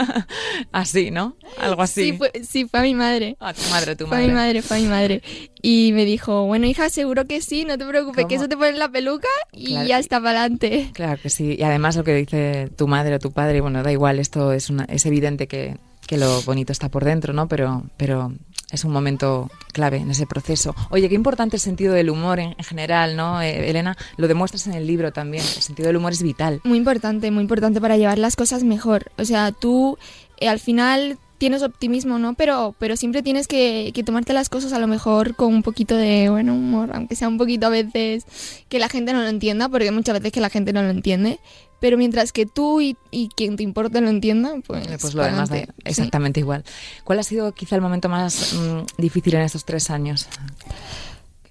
[0.72, 1.37] así, ¿no?
[1.61, 2.11] Algo así.
[2.11, 3.37] Sí, fue, sí, fue a mi madre.
[3.40, 4.28] A tu madre, tu Fue a madre.
[4.32, 5.22] mi madre, fue a mi madre.
[5.62, 8.70] Y me dijo, bueno, hija, seguro que sí, no te preocupes, que eso te pone
[8.70, 10.90] en la peluca y Claro, ya está para adelante.
[10.94, 11.56] Claro que sí.
[11.58, 14.70] Y además lo que dice tu madre o tu padre, bueno, da igual, esto es,
[14.70, 17.48] una, es evidente que, que lo bonito está por dentro, ¿no?
[17.48, 18.32] Pero, pero
[18.70, 20.74] es un momento clave en ese proceso.
[20.90, 23.40] Oye, qué importante el sentido del humor en, en general, ¿no?
[23.40, 25.42] Eh, Elena, lo demuestras en el libro también.
[25.42, 26.61] El sentido del humor es vital.
[26.64, 29.11] Muy importante, muy importante para llevar las cosas mejor.
[29.16, 29.98] O sea, tú
[30.38, 32.35] eh, al final tienes optimismo, ¿no?
[32.35, 35.96] Pero, pero siempre tienes que, que tomarte las cosas a lo mejor con un poquito
[35.96, 38.26] de, bueno, humor, aunque sea un poquito a veces
[38.68, 41.38] que la gente no lo entienda, porque muchas veces que la gente no lo entiende.
[41.80, 45.22] Pero mientras que tú y, y quien te importe lo entiendan, pues, Eh, Pues lo
[45.22, 45.72] demás da pa'lante.
[45.76, 45.82] Sí.
[45.84, 46.64] exactamente igual.
[47.04, 50.28] ¿Cuál ha sido quizá el momento más mm, difícil en estos tres años?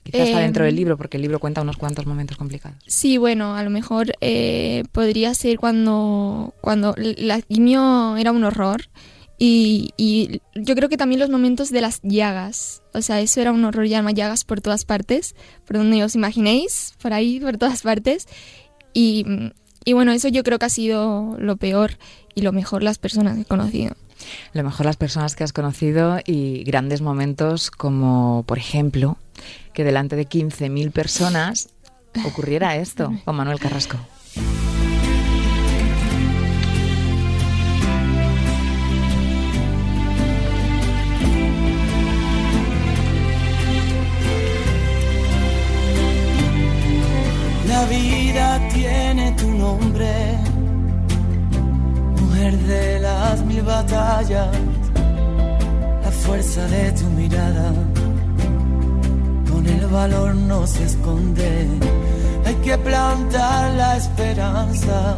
[0.04, 2.78] Quizás está Em, dentro del libro, porque el libro cuenta unos cuantos momentos complicados.
[2.88, 8.84] Sí, bueno, a lo mejor eh, podría ser cuando, cuando la quimio era un horror
[9.40, 12.82] Y, y yo creo que también los momentos de las llagas.
[12.94, 15.36] O sea, eso era un horror, ya llagas por todas partes,
[15.66, 18.28] por donde os imaginéis, por ahí, por todas partes.
[18.96, 19.26] Y,
[19.88, 21.92] y bueno, eso yo creo que ha sido lo peor
[22.36, 23.96] y lo mejor las personas que he conocido.
[24.52, 29.18] Lo mejor las personas que has conocido y grandes momentos como, por ejemplo,
[29.74, 31.70] que delante de 15.000 personas
[32.26, 33.98] ocurriera esto con Manuel Carrasco.
[49.68, 50.14] Nombre,
[52.22, 54.48] mujer de las mil batallas,
[56.04, 57.70] la fuerza de tu mirada,
[59.52, 61.68] con el valor no se esconde,
[62.46, 65.18] hay que plantar la esperanza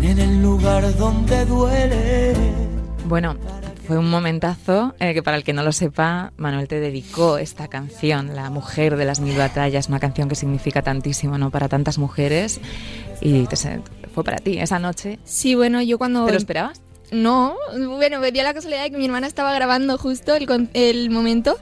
[0.00, 2.34] en el lugar donde duele.
[3.06, 3.36] Bueno,
[3.86, 7.68] fue un momentazo eh, que para el que no lo sepa, Manuel te dedicó esta
[7.68, 11.50] canción, La mujer de las mil batallas, una canción que significa tantísimo, ¿no?
[11.50, 12.60] Para tantas mujeres
[13.24, 13.80] y te se-
[14.14, 15.18] fue para ti esa noche.
[15.24, 16.24] Sí, bueno, yo cuando...
[16.26, 16.80] ¿Te lo esperabas?
[17.10, 17.56] No,
[17.98, 21.56] bueno, me dio la casualidad de que mi hermana estaba grabando justo el, el momento,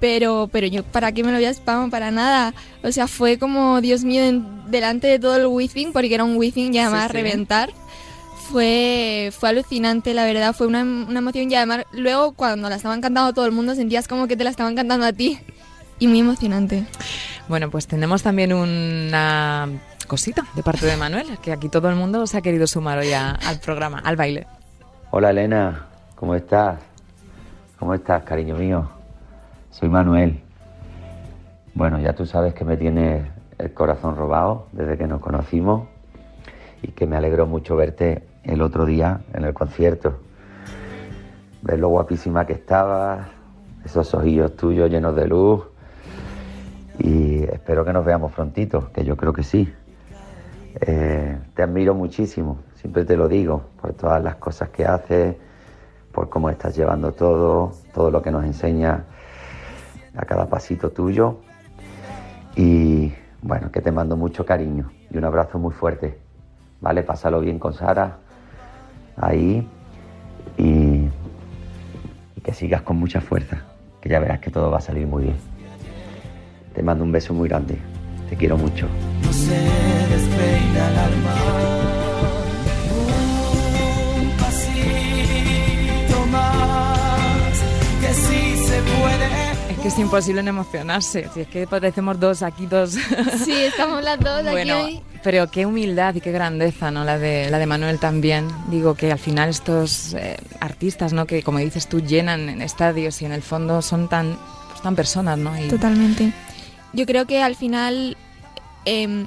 [0.00, 1.90] pero, pero yo, ¿para qué me lo había spam?
[1.90, 2.52] Para nada.
[2.82, 6.36] O sea, fue como, Dios mío, en- delante de todo el Wizzing, porque era un
[6.36, 7.12] Wizzing y además Sí, sí.
[7.14, 7.70] reventar.
[8.50, 13.00] Fue, fue alucinante, la verdad, fue una, una emoción y además luego cuando la estaban
[13.00, 15.38] cantando todo el mundo sentías como que te la estaban cantando a ti
[15.98, 16.84] y muy emocionante.
[17.48, 19.68] Bueno, pues tenemos también una
[20.06, 23.12] cosita de parte de Manuel, que aquí todo el mundo se ha querido sumar hoy
[23.12, 24.46] al programa, al baile.
[25.10, 25.86] Hola Elena,
[26.16, 26.80] ¿cómo estás?
[27.78, 28.88] ¿Cómo estás, cariño mío?
[29.70, 30.40] Soy Manuel.
[31.74, 33.26] Bueno, ya tú sabes que me tienes
[33.58, 35.88] el corazón robado desde que nos conocimos
[36.82, 40.20] y que me alegró mucho verte el otro día en el concierto.
[41.62, 43.26] Ver lo guapísima que estabas,
[43.84, 45.64] esos ojillos tuyos llenos de luz
[46.98, 49.72] y espero que nos veamos prontito, que yo creo que sí.
[50.80, 55.36] Eh, te admiro muchísimo, siempre te lo digo, por todas las cosas que haces,
[56.12, 59.04] por cómo estás llevando todo, todo lo que nos enseña
[60.16, 61.38] a cada pasito tuyo.
[62.56, 66.18] Y bueno, que te mando mucho cariño y un abrazo muy fuerte.
[66.80, 67.02] ¿Vale?
[67.02, 68.18] Pásalo bien con Sara
[69.16, 69.66] ahí
[70.58, 71.08] y,
[72.42, 73.62] que sigas con mucha fuerza,
[74.02, 75.36] que ya verás que todo va a salir muy bien.
[76.74, 77.78] Te mando un beso muy grande.
[78.28, 78.86] Te quiero mucho.
[80.74, 81.34] Despeina el alma.
[84.20, 87.58] Un pasito más,
[88.00, 89.24] que sí se puede.
[89.70, 92.96] Es que es imposible no emocionarse, si es que parecemos dos aquí, dos...
[93.44, 95.02] Sí, estamos las dos aquí Bueno, hoy.
[95.22, 97.04] pero qué humildad y qué grandeza, ¿no?
[97.04, 98.48] La de, la de Manuel también.
[98.68, 101.26] Digo que al final estos eh, artistas, ¿no?
[101.26, 104.38] Que como dices tú, llenan en estadios y en el fondo son tan,
[104.70, 105.58] pues, tan personas, ¿no?
[105.62, 106.32] Y- Totalmente.
[106.92, 108.16] Yo creo que al final
[108.84, 109.26] em,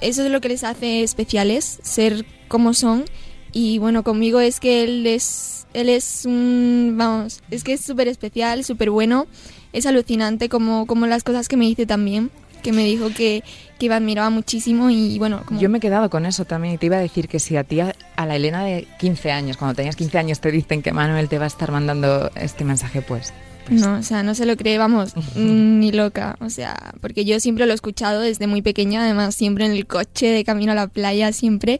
[0.00, 3.04] eso es lo que les hace especiales, ser como son.
[3.52, 8.08] Y bueno, conmigo es que él es, él es un, vamos, es que es súper
[8.08, 9.26] especial, súper bueno.
[9.72, 12.30] Es alucinante como, como las cosas que me dice también,
[12.62, 13.42] que me dijo que,
[13.78, 15.42] que me admiraba muchísimo y bueno.
[15.58, 17.64] Yo me he quedado con eso también y te iba a decir que si a
[17.64, 20.92] ti, a, a la Elena de 15 años, cuando tenías 15 años, te dicen que
[20.92, 23.32] Manuel te va a estar mandando este mensaje, pues...
[23.68, 26.36] pues No, o sea, no se lo cree, vamos, ni loca.
[26.40, 29.86] O sea, porque yo siempre lo he escuchado desde muy pequeña, además siempre en el
[29.86, 31.78] coche, de camino a la playa, siempre.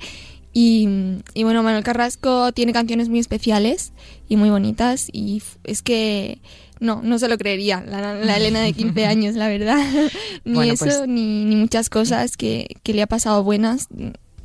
[0.53, 0.89] Y,
[1.35, 3.93] y bueno, Manuel Carrasco tiene canciones muy especiales
[4.29, 6.39] y muy bonitas y es que
[6.81, 9.79] no, no se lo creería la, la Elena de 15 años, la verdad.
[10.45, 13.89] ni Bueno, eso, pues- ni, ni muchas cosas que, que le ha pasado buenas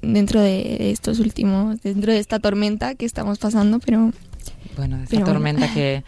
[0.02, 4.12] dentro de estos últimos, dentro de esta tormenta que estamos pasando, pero
[4.76, 5.26] Bueno, esta Pero bueno.
[5.34, 6.04] tormenta que,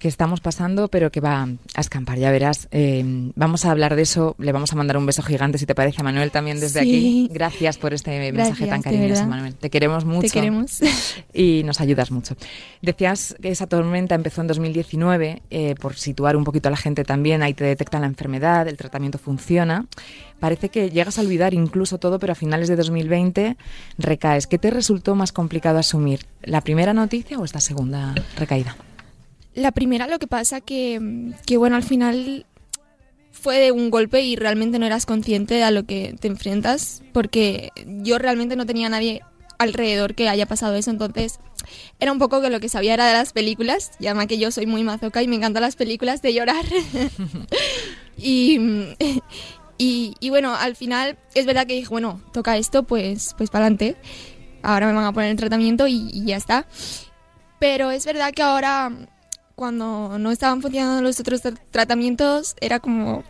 [0.00, 2.66] que estamos pasando, pero que va a escampar, ya verás.
[2.72, 5.74] Eh, vamos a hablar de eso, le vamos a mandar un beso gigante, si te
[5.74, 6.88] parece, Manuel, también desde Sí.
[6.88, 7.28] aquí.
[7.32, 9.26] Gracias por este mensaje tan Gracias, cariñoso.
[9.26, 9.54] Manuel.
[9.54, 10.22] Te queremos mucho.
[10.22, 10.80] te queremos.
[11.34, 12.34] Y nos ayudas mucho.
[12.82, 17.04] Decías que esa tormenta empezó en 2019, eh, por situar un poquito a la gente
[17.04, 19.84] también, ahí te detectan la enfermedad, el tratamiento funciona.
[20.40, 23.56] Parece que llegas a olvidar incluso todo, pero a finales de 2020
[23.98, 24.46] recaes.
[24.46, 26.20] ¿Qué te resultó más complicado asumir?
[26.42, 28.74] ¿La primera noticia o esta segunda recaída?
[29.54, 32.46] La primera lo que pasa que, que bueno, al final
[33.32, 37.02] fue de un golpe y realmente no eras consciente de a lo que te enfrentas,
[37.12, 39.22] porque yo realmente no tenía nadie
[39.58, 41.38] alrededor que haya pasado eso, entonces
[41.98, 44.66] era un poco que lo que sabía era de las películas, llama que yo soy
[44.66, 46.64] muy mazoca y me encantan las películas de llorar.
[48.16, 48.58] y,
[49.78, 53.66] y, y bueno, al final es verdad que dije, bueno, toca esto, pues, pues para
[53.66, 53.96] adelante.
[54.62, 56.66] Ahora me van a poner el tratamiento y, y ya está.
[57.58, 58.90] Pero es verdad que ahora,
[59.60, 63.22] cuando no estaban funcionando los otros tra- tratamientos, era como,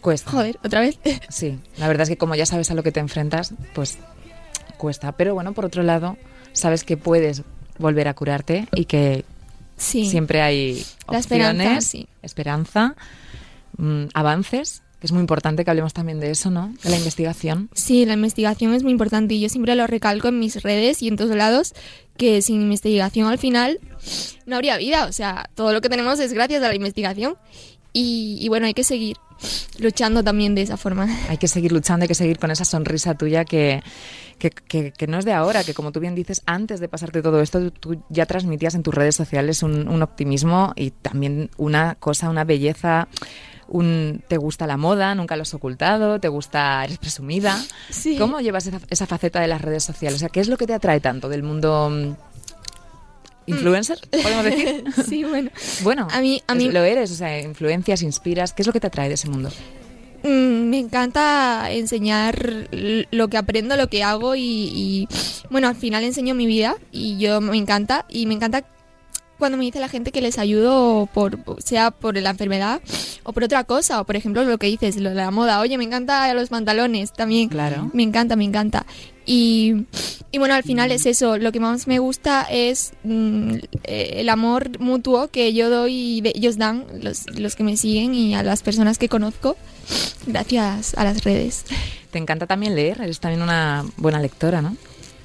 [0.00, 0.28] Cuesta.
[0.32, 0.98] joder, otra vez.
[1.28, 3.98] Sí, la verdad es que como ya sabes a lo que te enfrentas, pues
[4.78, 5.12] cuesta.
[5.12, 6.16] Pero bueno, por otro lado,
[6.52, 7.42] sabes que puedes
[7.78, 9.24] volver a curarte y que
[9.76, 10.04] Sí.
[10.10, 12.08] siempre hay La esperanza, opciones, sí.
[12.22, 12.96] esperanza,
[13.78, 16.72] mm, avances, que es muy importante que hablemos también de eso, ¿no?
[16.84, 17.68] De la investigación.
[17.74, 21.08] Sí, la investigación es muy importante y yo siempre lo recalco en mis redes y
[21.08, 21.74] en todos lados
[22.16, 23.80] que sin investigación al final
[24.46, 25.06] no habría vida.
[25.06, 27.34] O sea, todo lo que tenemos es gracias a la investigación
[27.92, 29.16] y, y bueno, hay que seguir
[29.80, 31.08] luchando también de esa forma.
[31.28, 33.82] Hay que seguir luchando, hay que seguir con esa sonrisa tuya que,
[34.38, 37.22] que, que- que no es de ahora, que como tú bien dices, antes de pasarte
[37.22, 41.50] todo esto, tú, tú ya transmitías en tus redes sociales un, un optimismo y también
[41.56, 43.08] una cosa, una belleza.
[43.74, 47.58] Un, te gusta la moda, nunca lo has ocultado, te gusta, eres presumida.
[47.88, 48.18] Sí.
[48.18, 50.16] ¿Cómo llevas esa, esa faceta de las redes sociales?
[50.16, 52.12] O sea, ¿qué es lo que te atrae tanto del mundo mm,
[53.46, 53.98] influencer?
[54.10, 54.84] ¿Podemos decir?
[55.08, 55.50] Sí, bueno.
[55.82, 58.52] Bueno, A mí- a mí- lo eres, o sea, influencias, inspiras.
[58.52, 59.50] ¿Qué es lo que te atrae de ese mundo?
[60.22, 65.08] Mm, me encanta enseñar lo que aprendo, lo que hago y, y,
[65.50, 68.62] bueno, al final enseño mi vida y yo me encanta y me encanta
[69.42, 72.80] cuando me dice la gente que les ayudo por sea por la enfermedad
[73.24, 75.76] o por otra cosa o por ejemplo lo que dices lo de la moda oye
[75.78, 77.90] me encanta los pantalones también Claro.
[77.92, 78.86] me encanta me encanta
[79.26, 79.84] y,
[80.30, 84.28] y bueno al final es eso lo que más me gusta es mm, eh, el
[84.28, 88.44] amor mutuo que yo doy y ellos dan los, los que me siguen y a
[88.44, 89.56] las personas que conozco
[90.28, 91.64] gracias a las redes
[92.12, 94.76] Te encanta también leer, eres también una buena lectora, ¿no?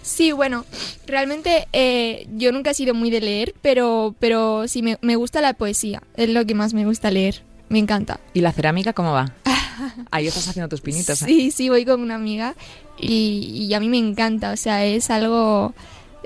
[0.07, 0.65] Sí, bueno,
[1.05, 5.41] realmente eh, yo nunca he sido muy de leer, pero, pero sí me, me gusta
[5.41, 8.19] la poesía, es lo que más me gusta leer, me encanta.
[8.33, 9.33] ¿Y la cerámica cómo va?
[10.11, 11.21] Ahí estás haciendo tus pinitos.
[11.21, 11.25] ¿eh?
[11.25, 12.55] Sí, sí, voy con una amiga
[12.97, 15.73] y, y a mí me encanta, o sea, es algo...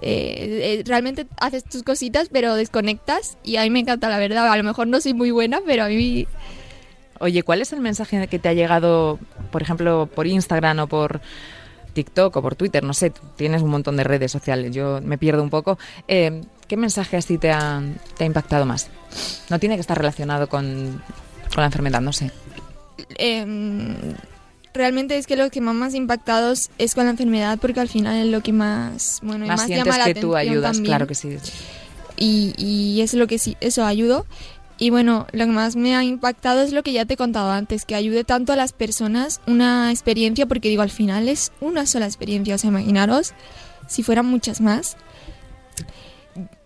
[0.03, 4.47] eh, eh, realmente haces tus cositas, pero desconectas y a mí me encanta, la verdad.
[4.51, 6.27] A lo mejor no soy muy buena, pero a mí
[7.19, 9.19] Oye, ¿cuál es el mensaje que te ha llegado,
[9.51, 11.21] por ejemplo, por Instagram o por
[11.91, 12.83] TikTok o por Twitter?
[12.83, 15.77] No sé, tienes un montón de redes sociales, yo me pierdo un poco.
[16.07, 17.81] Eh, ¿Qué mensaje así te ha,
[18.17, 18.89] te ha impactado más?
[19.49, 21.01] No tiene que estar relacionado con,
[21.53, 22.31] con la enfermedad, no sé.
[23.17, 23.95] em,
[24.73, 28.25] realmente es que lo que más más impactados es con la enfermedad porque al final
[28.25, 30.85] es lo que más bueno más más sientes llama la que tú ayudas, también.
[30.85, 31.37] claro que sí.
[32.15, 34.25] y, y es lo que sí eso ayudo
[34.81, 37.51] y bueno lo que más me ha impactado es lo que ya te he contado
[37.51, 41.85] antes que ayude tanto a las personas una experiencia porque digo al final es una
[41.85, 43.33] sola experiencia o sea imaginaros
[43.87, 44.97] si fueran muchas más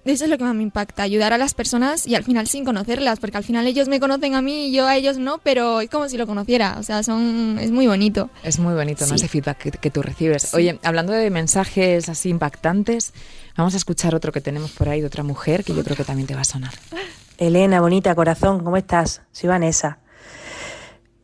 [0.06, 2.64] eso es lo que más me impacta, ayudar a las personas y al final sin
[2.64, 5.82] conocerlas, porque al final ellos me conocen a mí y yo a ellos no, pero
[5.82, 8.30] es como si lo conociera, o sea, son es muy bonito.
[8.44, 9.10] Es muy bonito, ¿no?
[9.10, 9.16] Sí.
[9.16, 10.54] Ese feedback que, que tú recibes.
[10.54, 13.14] Oye, hablando de mensajes así impactantes,
[13.58, 16.04] vamos a escuchar otro que tenemos por ahí de otra mujer que yo creo que
[16.04, 16.76] también te va a sonar.
[17.38, 19.22] Elena, bonita, corazón, ¿cómo estás?
[19.34, 20.00] Soy Vanessa.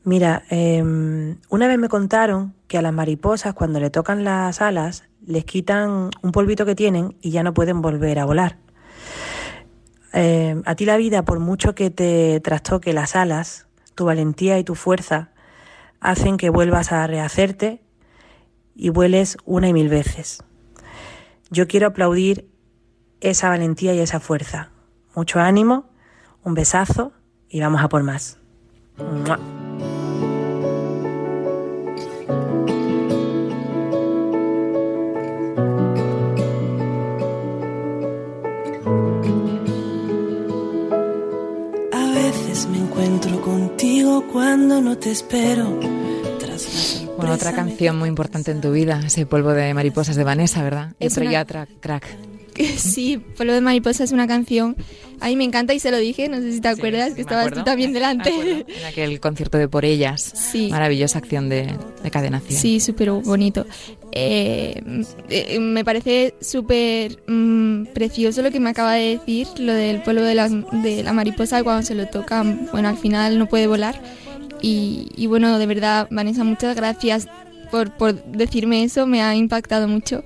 [0.04, 5.06] Mira, eh, una vez me contaron que a las mariposas cuando le tocan las alas
[5.26, 8.58] les quitan un polvito que tienen y ya no pueden volver a volar.
[10.12, 14.66] Eh, a ti la vida, por mucho que te trastoque las alas, tu valentía y
[14.66, 15.30] tu fuerza
[16.02, 17.82] hacen que vuelvas a rehacerte
[18.76, 20.44] y vueles una y mil veces.
[21.52, 22.50] Yo quiero aplaudir
[23.22, 24.72] esa valentía y esa fuerza.
[25.16, 25.91] Mucho ánimo,
[26.44, 27.12] un besazo
[27.50, 28.38] y vamos a por más.
[28.98, 29.40] ¡Mua!
[41.94, 45.80] A veces me encuentro contigo cuando no te espero.
[46.40, 50.16] Tras la sorpresa Bueno, otra canción muy importante en tu vida, ese polvo de mariposas
[50.16, 50.94] de Vanessa, ¿verdad?
[51.00, 52.06] Y Es una- crack.
[52.78, 54.76] Sí, Polvo de Mariposa es una canción,
[55.20, 57.22] a mí me encanta y se lo dije, no sé si te acuerdas, sí, que
[57.22, 57.62] estabas acuerdo.
[57.62, 58.32] tú también delante.
[58.68, 60.22] En aquel concierto de Por Ellas.
[60.22, 60.70] Sí.
[60.70, 62.60] Maravillosa acción de, de Cadena 100.
[62.60, 63.66] Sí, súper bonito.
[64.14, 64.82] Eh,
[65.30, 70.24] eh, me parece súper mm, precioso lo que me acaba de decir, lo del pueblo
[70.24, 74.02] de la, de la mariposa, cuando se lo toca, bueno, al final no puede volar.
[74.62, 77.28] Y, y bueno, de verdad, Vanessa, muchas gracias
[77.72, 80.24] por, por decirme eso, me ha impactado mucho.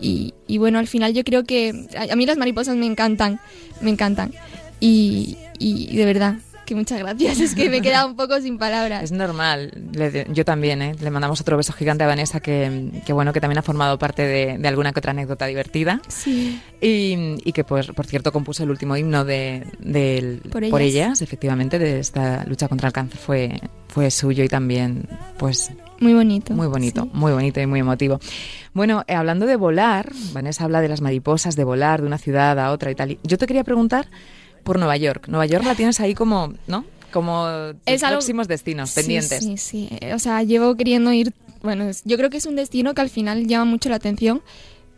[0.00, 3.40] Y, y bueno, al final yo creo que a, mí las mariposas me encantan,
[3.80, 4.32] me encantan.
[4.80, 8.56] Y, y de verdad, que muchas gracias, es que me he quedado un poco sin
[8.58, 9.02] palabras.
[9.04, 10.94] Es normal, Le- yo también, ¿eh?
[11.00, 14.22] Le mandamos otro beso gigante a Vanessa, que, que bueno, que también ha formado parte
[14.26, 16.00] de, de alguna que otra anécdota divertida.
[16.08, 16.58] Sí.
[16.80, 19.64] Y, y que, pues, por cierto, compuso el último himno de,
[20.50, 20.94] Por por, ellas.
[20.94, 21.22] ellas.
[21.22, 25.06] efectivamente, de esta lucha contra el cáncer fue, fue suyo y también,
[25.38, 26.54] pues, Muy bonito.
[26.54, 27.10] Muy bonito, sí.
[27.12, 28.20] muy bonito y muy emotivo.
[28.72, 32.58] Bueno, eh, hablando de volar, Vanessa habla de las mariposas, de volar de una ciudad
[32.58, 33.18] a otra y tal.
[33.22, 34.08] Yo te quería preguntar
[34.64, 35.28] por Nueva York.
[35.28, 36.84] Nueva York la tienes ahí como, ¿no?
[37.12, 37.46] Como
[37.86, 39.44] Es algo- próximos destinos, Sí, pendientes.
[39.44, 39.88] Sí, sí.
[40.12, 41.32] O sea, llevo queriendo ir.
[41.62, 44.42] Bueno, yo creo que es un destino que al final llama mucho la atención.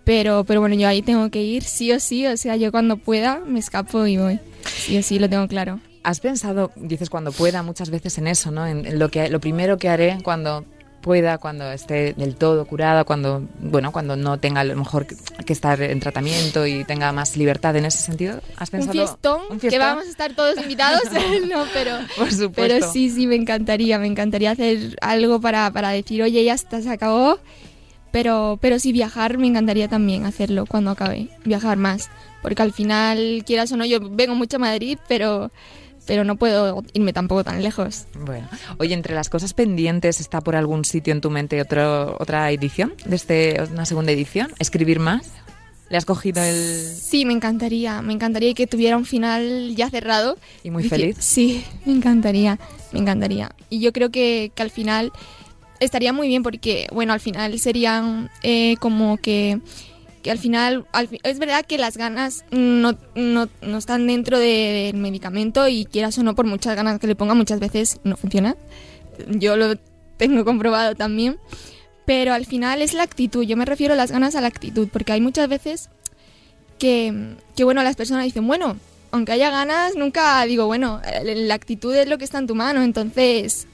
[0.05, 2.27] Pero, pero bueno, yo ahí tengo que ir sí o sí.
[2.27, 4.39] O sea, yo cuando pueda me escapo y voy.
[4.65, 5.81] Sí o sí, lo tengo claro.
[6.05, 8.65] ¿Has pensado, dices cuando pueda, muchas veces en eso, ¿no?
[8.67, 10.65] En lo que lo primero que haré cuando
[11.07, 15.15] pueda, cuando esté del todo curada, cuando bueno, cuando no tenga a lo mejor que,
[15.45, 18.41] que estar en tratamiento y tenga más libertad en ese sentido.
[18.57, 19.81] ¿Has Un pensado fiestón, un que fiestón?
[19.89, 21.03] vamos a estar todos invitados.
[21.49, 22.53] no, pero, Por supuesto.
[22.57, 24.01] pero sí, sí, me encantaría.
[24.01, 27.39] Me encantaría hacer algo para, para decir, oye, ya está, se acabó.
[28.11, 31.29] Pero, pero sí, viajar me encantaría también hacerlo cuando acabe.
[31.45, 32.11] Viajar más.
[32.43, 35.53] Porque al final, quieras o no, yo vengo mucho a Madrid, pero,
[36.07, 38.07] pero no puedo irme tampoco tan lejos.
[38.25, 42.51] Bueno, oye, entre las cosas pendientes está por algún sitio en tu mente otro, otra
[42.51, 45.33] edición, de este, una segunda edición, escribir más.
[45.89, 48.03] ¿Le has cogido el Sí, me encantaría.
[48.03, 50.37] Me encantaría que tuviera un final ya cerrado.
[50.65, 51.17] y muy feliz?
[51.21, 52.59] Sí, me encantaría,
[52.93, 53.53] me encantaría.
[53.71, 55.13] Y yo creo que, que al final
[55.79, 59.61] estaría muy bien porque, bueno, al final serían eh, como que,
[60.27, 64.41] que al final, al fi- es verdad que las ganas no, no, no están dentro
[64.41, 68.01] de- del medicamento y quieras o no, por muchas ganas que le ponga, muchas veces
[68.03, 68.57] no funciona.
[69.29, 69.77] Yo lo
[70.17, 71.39] tengo comprobado también.
[72.07, 74.89] Pero al final es la actitud, yo me refiero a las ganas a la actitud,
[74.93, 75.91] porque hay muchas veces
[76.79, 78.77] que, que bueno, las personas dicen, bueno,
[79.13, 82.83] aunque haya ganas, nunca digo, bueno, la actitud es lo que está en tu mano,
[82.83, 83.67] entonces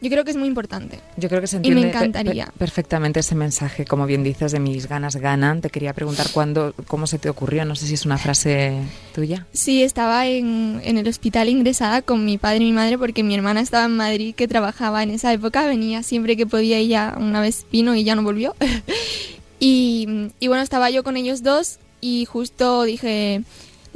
[0.00, 1.00] yo creo que es muy importante.
[1.16, 2.46] Yo creo que se Y me entiende encantaría.
[2.46, 5.60] pe- perfectamente ese mensaje, como bien dices, de mis ganas ganan.
[5.60, 8.78] Te quería preguntar cuándo, cómo se te ocurrió, no sé si es una frase
[9.14, 9.46] tuya.
[9.52, 13.34] Sí, estaba en, en el hospital ingresada con mi padre y mi madre porque mi
[13.34, 17.16] hermana estaba en Madrid que trabajaba en esa época, venía siempre que podía y ya
[17.18, 18.54] una vez vino y ya no volvió.
[19.60, 23.42] y, y bueno, estaba yo con ellos dos y justo dije,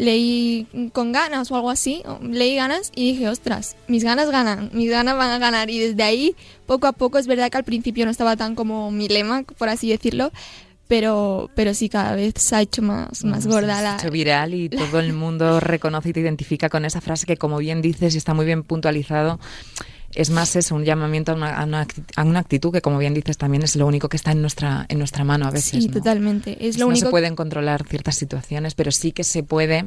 [0.03, 4.91] leí con ganas o algo así, leí ganas y dije, ostras, mis ganas ganan, mis
[4.91, 6.35] ganas van a ganar y desde ahí
[6.67, 9.69] poco a poco es verdad que al principio no estaba tan como mi lema, por
[9.69, 10.33] así decirlo.
[10.89, 13.97] Pero, pero sí, cada vez se ha hecho más, más Bueno, gorda se ha la,
[13.97, 17.59] hecho viral y todo el mundo reconoce y te identifica con esa frase que, como
[17.59, 19.41] bien dices y está muy bien puntualizado,
[20.15, 22.99] es más eso, un llamamiento a una, a una acti- a una actitud que, como
[22.99, 25.83] bien dices, también es lo único que está en nuestra, en nuestra mano a veces.
[25.83, 25.95] Sí, ¿no?
[25.95, 26.57] totalmente.
[26.67, 27.07] Es lo no único.
[27.07, 29.87] se pueden controlar ciertas situaciones, pero sí que se puede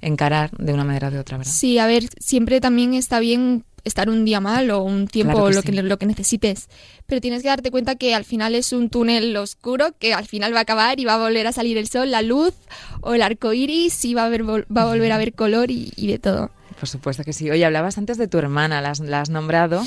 [0.00, 1.52] encarar de una manera o de otra, ¿verdad?
[1.52, 5.48] Sí, a ver, siempre también está bien estar un día mal o un tiempo Claro
[5.48, 5.66] que lo, sí.
[5.68, 6.68] que, lo que necesites.
[7.06, 10.52] Pero tienes que darte cuenta que al final es un túnel oscuro que al final
[10.52, 12.52] va a acabar y va a volver a salir el sol, la luz
[13.00, 15.70] o el arco iris y va a, haber, vol- va a volver a haber color
[15.70, 16.50] y, y de todo.
[16.78, 17.50] Por supuesto que sí.
[17.50, 19.82] Oye, hablabas antes de tu hermana, la has, la nombrado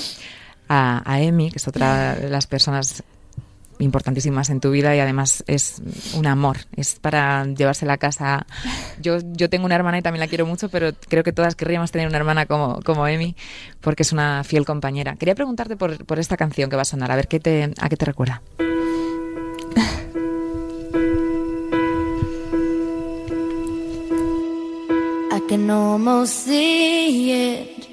[0.67, 3.03] a, Emi, que es otra de las personas
[3.79, 5.81] importantísimas en tu vida y además es
[6.13, 8.45] un amor, es para llevársela a casa.
[9.01, 11.91] Yo, yo tengo una hermana y también la quiero mucho, pero creo que todas querríamos
[11.91, 13.35] tener una hermana como, como Emi,
[13.81, 15.15] porque es una fiel compañera.
[15.15, 17.89] Quería preguntarte por, por esta canción que va a sonar, a ver qué te, a
[17.89, 18.41] qué te recuerda.
[25.71, 27.87] Almost see it,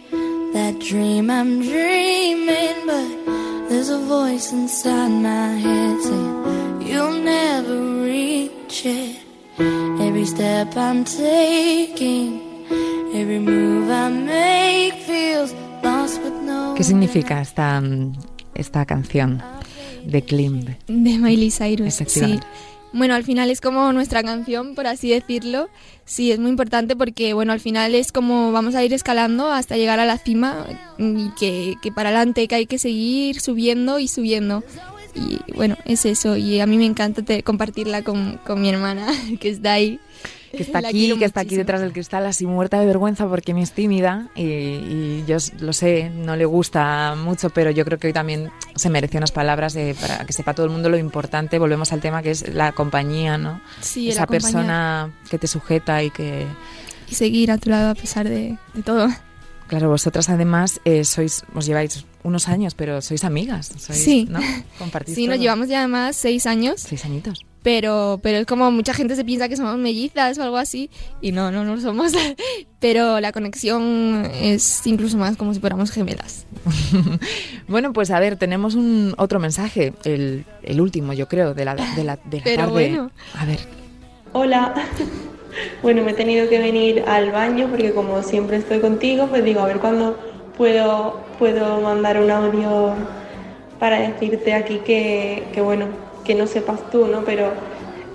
[0.53, 8.85] that dream I'm dreaming, but there's a voice inside my head saying you'll never reach
[8.85, 9.17] it.
[10.01, 12.67] Every step I'm taking,
[13.15, 16.75] every move I make feels lost with no.
[16.77, 17.83] ¿Qué significa esta,
[18.55, 19.43] esta canción
[20.05, 20.77] de Klimb?
[20.87, 22.41] De Miley Cyrus, sí.
[22.93, 25.69] Bueno, al final es como nuestra canción, por así decirlo.
[26.05, 29.77] Sí, es muy importante porque, bueno, al final es como vamos a ir escalando hasta
[29.77, 34.09] llegar a la cima y que, que para adelante, que hay que seguir subiendo y
[34.09, 34.63] subiendo.
[35.19, 36.37] Y bueno, es eso.
[36.37, 39.07] Y a mí me encanta te- compartirla con, con mi hermana,
[39.41, 39.99] que está ahí.
[40.53, 43.63] que está aquí, que está aquí detrás del cristal, así muerta de vergüenza porque me
[43.63, 48.07] es tímida y, y yo lo sé, no le gusta mucho, pero yo creo que
[48.07, 51.59] hoy también se merece unas palabras de- para que sepa todo el mundo lo importante.
[51.59, 53.61] Volvemos al tema que es la compañía, ¿no?
[53.81, 56.47] Sí, Esa persona que te sujeta y que,
[57.11, 59.09] Y seguir a tu lado a pesar de, de todo.
[59.69, 64.27] Claro, vosotras además eh, sois, os lleváis unos años, pero sois amigas, sois, Sí.
[64.29, 64.41] ¿no?
[64.79, 67.45] Compartís Sí, nos llevamos ya más seis años, seis añitos.
[67.63, 70.91] pero, pero es como mucha gente se piensa que somos mellizas o algo así,
[71.21, 72.13] y no, no, no lo somos.
[72.81, 76.47] pero la conexión es incluso más como si fuéramos gemelas.
[77.69, 81.75] Bueno, pues a ver, tenemos un otro mensaje, el, el último, yo creo, de la,
[81.75, 82.73] de la, de la Pero tarde.
[82.73, 83.11] bueno.
[83.35, 83.59] A ver,
[84.33, 84.75] Hola.
[85.83, 89.61] Bueno, me he tenido que venir al baño porque como siempre estoy contigo, pues digo,
[89.61, 90.17] a ver cuándo
[90.57, 92.95] puedo, puedo mandar un audio
[93.79, 95.87] para decirte aquí que, que bueno,
[96.25, 97.25] que no sepas tú, ¿no?
[97.25, 97.53] Pero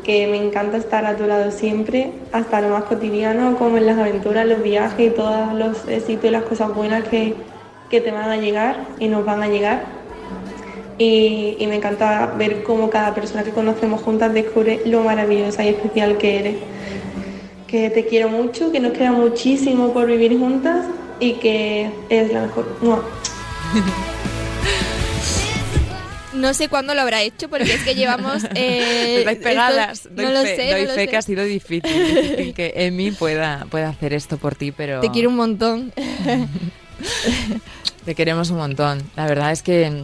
[0.04, 3.98] que me encanta estar a tu lado siempre, hasta lo más cotidiano, como en las
[3.98, 7.36] aventuras, los viajes y todos los éxitos y las cosas buenas que,
[7.90, 9.84] que te van a llegar y nos van a llegar.
[10.98, 15.70] Y, y me encanta ver cómo cada persona que conocemos juntas descubre lo maravillosa y
[15.70, 16.56] especial que eres.
[17.74, 20.86] Que te quiero mucho, que nos queda muchísimo por vivir juntas
[21.20, 22.78] y que eres la mejor.
[22.84, 23.04] ¡Mua!
[26.36, 28.44] No sé cuándo lo habrá hecho porque es que llevamos...
[28.56, 30.00] Eh, Estáis pegadas.
[30.00, 31.08] esto- Doy no lo fe, sé, doy no lo fe sé.
[31.08, 35.10] que ha sido difícil, difícil que Emi pueda, pueda hacer esto por ti, pero Te
[35.10, 35.94] quiero un montón.
[38.06, 39.02] te queremos un montón.
[39.16, 40.04] La verdad es que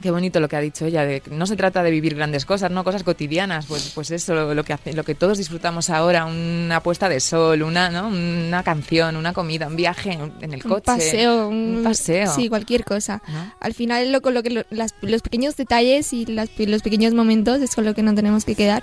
[0.00, 1.04] qué bonito lo que ha dicho ella.
[1.04, 3.66] De, que no se trata de vivir grandes cosas, no cosas cotidianas.
[3.66, 7.20] Pues, pues eso, lo, lo que hace, lo que todos disfrutamos ahora, una puesta de
[7.20, 8.08] sol, una, ¿no?
[8.08, 11.48] una canción, una comida, un viaje en el Un coche, paseo.
[11.48, 12.34] un paseo.
[12.34, 13.22] Sí, cualquier cosa.
[13.28, 13.52] ¿no?
[13.60, 17.60] Al final lo, lo que lo- las- los pequeños detalles y las- los pequeños momentos
[17.60, 18.82] es con lo que no tenemos que quedar.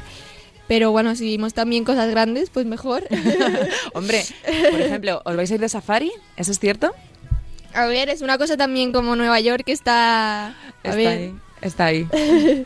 [0.67, 3.03] Pero bueno, si vimos también cosas grandes, pues mejor.
[3.93, 4.23] Hombre,
[4.71, 6.11] por ejemplo, ¿os vais a ir de safari?
[6.35, 6.93] ¿Eso es cierto?
[7.73, 10.47] A ver, es una cosa también como Nueva York que está...
[10.47, 10.53] A
[10.83, 11.35] Está ver, ahí.
[11.61, 12.07] Está ahí.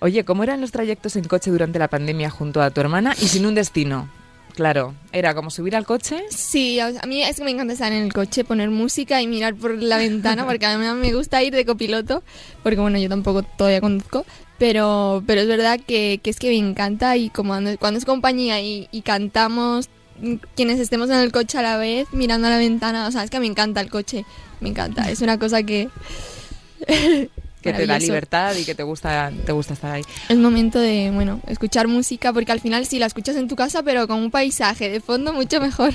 [0.00, 3.28] Oye, ¿cómo eran los trayectos en coche durante la pandemia junto a tu hermana y
[3.28, 4.08] sin un destino?
[4.54, 6.24] Claro, era como subir al coche.
[6.30, 9.54] Sí, a mí es que me encanta estar en el coche, poner música y mirar
[9.54, 12.24] por la ventana, porque a mí me gusta ir de copiloto,
[12.64, 14.26] porque bueno, yo tampoco todavía conduzco,
[14.58, 18.60] pero, pero es verdad que, que es que me encanta y como cuando, es compañía
[18.60, 19.88] y, y cantamos
[20.54, 23.30] quienes estemos en el coche a la vez, mirando a la ventana, o sea, es
[23.30, 24.24] que me encanta el coche,
[24.60, 25.88] me encanta, es una cosa que...
[27.62, 30.02] Que te da libertad y que te gusta, te gusta estar ahí.
[30.28, 33.82] Es momento de, bueno, escuchar música, porque al final sí la escuchas en tu casa,
[33.82, 35.94] pero con un paisaje de fondo mucho mejor.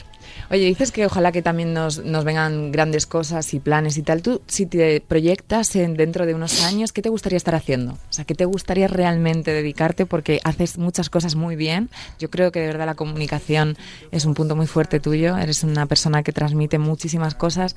[0.49, 4.21] Oye, dices que ojalá que también nos, nos vengan grandes cosas y planes y tal.
[4.21, 7.93] Tú, si te proyectas en, dentro de unos años, ¿qué te gustaría estar haciendo?
[7.93, 10.05] O sea, ¿qué te gustaría realmente dedicarte?
[10.05, 11.89] Porque haces muchas cosas muy bien.
[12.19, 13.77] Yo creo que de verdad la comunicación
[14.11, 15.37] es un punto muy fuerte tuyo.
[15.37, 17.75] Eres una persona que transmite muchísimas cosas,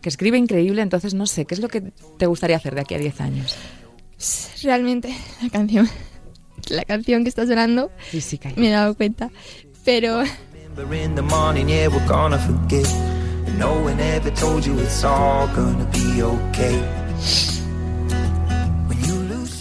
[0.00, 0.82] que escribe increíble.
[0.82, 3.56] Entonces, no sé, ¿qué es lo que te gustaría hacer de aquí a 10 años?
[4.62, 5.88] Realmente, la canción,
[6.68, 8.56] la canción que está sonando, Sí, sí, calla.
[8.56, 9.30] me he dado cuenta.
[9.84, 10.22] Pero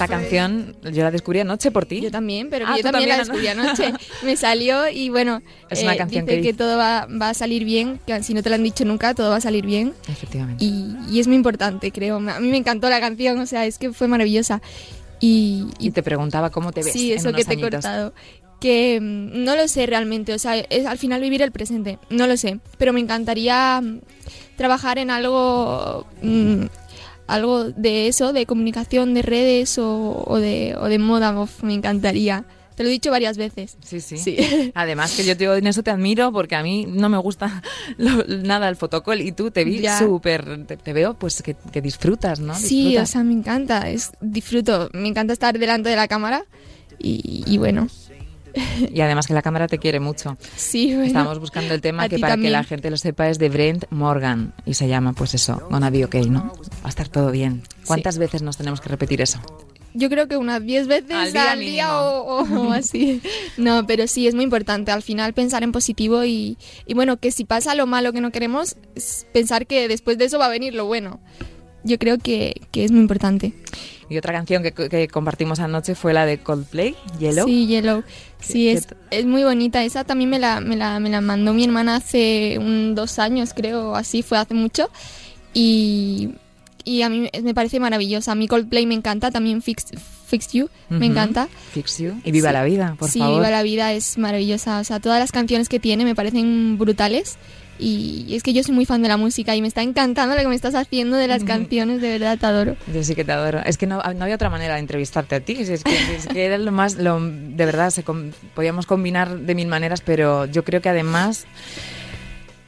[0.04, 2.02] Esta canción yo la descubrí anoche por ti.
[2.02, 3.64] yo también, pero Ah, yo también, la descubrí ¿no?
[3.64, 3.94] anoche.
[4.24, 7.34] Me salió y bueno, Es una eh, canción dice que que, todo va, va a
[7.34, 9.94] salir bien, que si no te lo han dicho nunca, todo va a salir bien.
[10.08, 10.64] Efectivamente.
[10.64, 12.16] Y, y es muy importante, creo.
[12.18, 14.62] A mí me encantó la canción, o sea, es que fue maravillosa.
[15.20, 16.94] Y, Y te preguntaba cómo te ves.
[16.94, 17.72] Sí, en eso unos que te he añitos.
[17.72, 18.14] cortado.
[18.62, 22.28] Que mm, no lo sé realmente, o sea, es al final vivir el presente, no
[22.28, 24.00] lo sé, pero me encantaría mm,
[24.58, 26.64] trabajar en algo mm,
[27.30, 31.74] algo de eso, de comunicación, de redes o, o de, o de moda, uf, me
[31.74, 32.46] encantaría.
[32.76, 33.78] Te lo he dicho varias veces.
[33.84, 34.18] Sí, sí.
[34.18, 34.38] Sí.
[34.74, 37.62] Además que yo te, en eso te admiro porque a mí no me gusta
[37.98, 41.82] lo- nada el fotocall y tú te vi súper, te, te veo pues que, que
[41.82, 42.56] disfrutas, ¿no?
[42.56, 43.10] Sí, o Disfrutas.
[43.10, 46.46] sea, me encanta, es, disfruto, me encanta estar delante de la cámara
[46.98, 47.88] y, y bueno,
[48.94, 50.38] Y además que la cámara te quiere mucho.
[50.56, 51.06] sí, bueno.
[51.06, 54.54] Estábamos buscando el tema que para que la gente lo sepa es de Brent Morgan
[54.66, 56.54] y se llama pues eso, Gonna Be Okay, ¿no?
[56.84, 57.64] Va a estar todo bien.
[57.86, 59.40] ¿Cuántas veces nos tenemos que repetir eso?
[59.94, 63.22] Yo creo que unas 10 veces Al al día o, o así.
[63.58, 67.32] No, pero sí, es muy importante al final pensar en positivo y, y bueno, que
[67.32, 68.76] si pasa lo malo que no queremos,
[69.34, 71.20] pensar que después de eso va a venir lo bueno.
[71.84, 73.54] Yo creo que, que es muy importante.
[74.10, 77.46] Y otra canción que, que compartimos anoche fue la de Coldplay, Yellow.
[77.48, 78.04] Sí, Yellow.
[78.40, 79.84] Sí, es, es muy bonita.
[79.84, 83.54] Esa también me la, me, la, me la mandó mi hermana hace un, dos años,
[83.56, 84.90] creo, así, fue hace mucho.
[85.54, 86.30] Y,
[86.84, 88.32] y a mí me parece maravillosa.
[88.32, 89.86] A mí Coldplay me encanta, también Fix,
[90.28, 91.06] Fix You me Ujú.
[91.06, 91.48] encanta.
[91.72, 92.14] Fix You.
[92.24, 92.54] Y Viva Sí.
[92.54, 93.36] la Vida, por sí, favor.
[93.38, 94.80] Viva la vida es maravillosa.
[94.80, 97.38] O sea, todas las canciones que tiene me parecen brutales.
[97.80, 100.42] Y es que yo soy muy fan de la música y me está encantando lo
[100.42, 102.76] que me estás haciendo de las canciones, de verdad te adoro.
[102.94, 103.60] Yo sí que te adoro.
[103.66, 105.54] Es que no, no había otra manera de entrevistarte a ti.
[105.60, 108.04] Es que, es que era lo más, lo, de verdad, se
[108.54, 111.46] podíamos combinar de mil maneras, pero yo creo que además,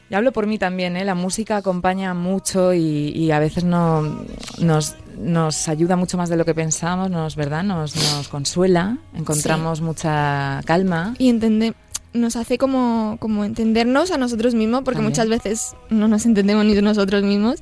[0.08, 1.04] y hablo por mí también, ¿eh?
[1.04, 4.24] la música acompaña mucho y, y a veces no,
[4.58, 7.62] nos, nos ayuda mucho más de lo que pensamos, nos, ¿verdad?
[7.62, 11.14] Nos, nos consuela, encontramos mucha calma.
[11.18, 11.74] Y entender,
[12.12, 15.12] nos hace como, como entendernos a nosotros mismos, porque También.
[15.12, 17.60] muchas veces no nos entendemos ni nosotros mismos.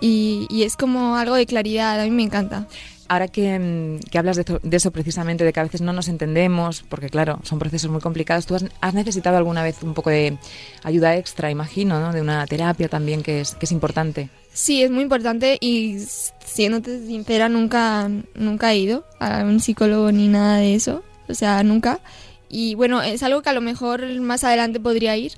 [0.00, 2.66] Y, y es como algo de claridad, a mí me encanta.
[3.08, 5.92] ahora que, mm, que hablas de eso, de eso precisamente, de que a veces no
[5.92, 9.94] nos entendemos, porque claro, son procesos muy complicados, ¿tú has, has necesitado alguna vez un
[9.94, 10.38] poco de
[10.82, 12.12] ayuda extra, imagino, ¿no?
[12.12, 14.30] de una terapia también que es, que es importante?
[14.52, 15.98] Sí, es muy importante y
[16.44, 21.02] siéndote sincera, nunca, nunca he ido a un psicólogo ni nada de eso.
[21.28, 22.00] O sea, nunca.
[22.48, 25.32] Y bueno, es algo que a lo mejor más adelante podría ir.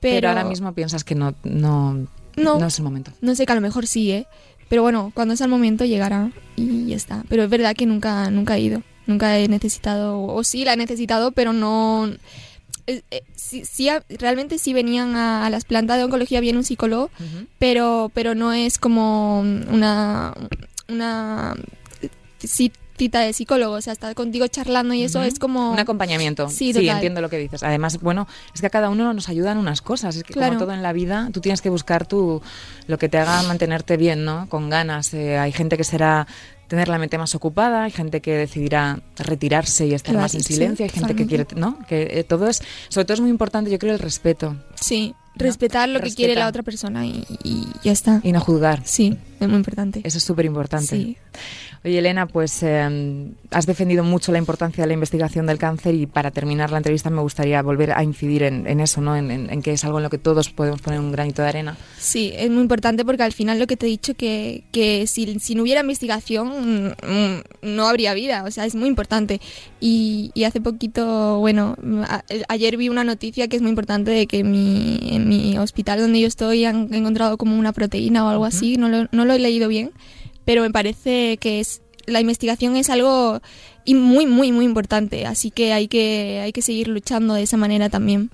[0.00, 1.94] Pero, Pero, ahora mismo piensas que no, no,
[2.36, 2.58] No.
[2.58, 3.12] no es el momento.
[3.20, 4.26] No sé, que a lo mejor sí, ¿eh?
[4.68, 7.24] Pero bueno, cuando sea el momento llegará y ya está.
[7.28, 8.82] Pero es verdad que nunca, nunca he ido.
[9.06, 12.10] Nunca he necesitado, o sí la he necesitado, pero no...
[12.86, 16.64] eh, eh, sí, sí realmente sí venían a, a las plantas de oncología, viene un
[16.64, 17.10] psicólogo,
[17.58, 20.34] pero, pero no es como una,
[20.88, 21.54] una
[22.42, 25.70] ci- cita de psicólogo, o sea, estar contigo charlando y eso es como...
[25.72, 26.48] Un acompañamiento.
[26.50, 26.88] Sí, total.
[26.96, 27.62] entiendo lo que dices.
[27.62, 30.16] Además, bueno, es que a cada uno nos ayudan unas cosas.
[30.16, 30.54] Es que Claro.
[30.54, 32.42] como todo en la vida, tú tienes que buscar tu,
[32.86, 34.46] lo que te haga mantenerte bien, ¿no?
[34.48, 35.14] Con ganas.
[35.14, 36.26] Eh, hay gente que será
[36.66, 40.84] tener la mente más ocupada, hay gente que decidirá retirarse y estar más en silencio,
[40.84, 41.46] hay gente que quiere.
[41.56, 41.78] ¿no?
[41.88, 45.32] Que eh, todo es, sobre todo es muy importante, yo creo, el respeto Sí, ¿no?
[45.36, 48.20] respetar lo que quiere la otra persona y, y ya está.
[48.22, 48.82] y no juzgar.
[48.84, 50.00] Sí, es muy importante.
[50.04, 50.86] Eso es súper importante.
[50.86, 51.16] Sí.
[51.84, 56.06] Oye, Elena, pues eh, has defendido mucho la importancia de la investigación del cáncer y
[56.06, 59.16] para terminar la entrevista me gustaría volver a incidir en, en eso, ¿no?
[59.16, 61.48] En, en- en que es algo en lo que todos podemos poner un granito de
[61.48, 61.76] arena.
[61.98, 65.38] Sí, es muy importante porque al final lo que te he dicho que, que si,
[65.38, 69.40] si no hubiera investigación mm, no habría vida, o sea, es muy importante.
[69.80, 71.76] Y, y hace poquito, bueno,
[72.08, 76.00] a- ayer vi una noticia que es muy importante de que mi, en mi hospital
[76.00, 79.34] donde yo estoy han encontrado como una proteína o algo así, no lo, no lo
[79.34, 79.92] he leído bien,
[80.44, 83.40] pero me parece que es la investigación es algo
[83.86, 87.88] muy, muy, muy importante, así que hay que, hay que seguir luchando de esa manera
[87.88, 88.30] también.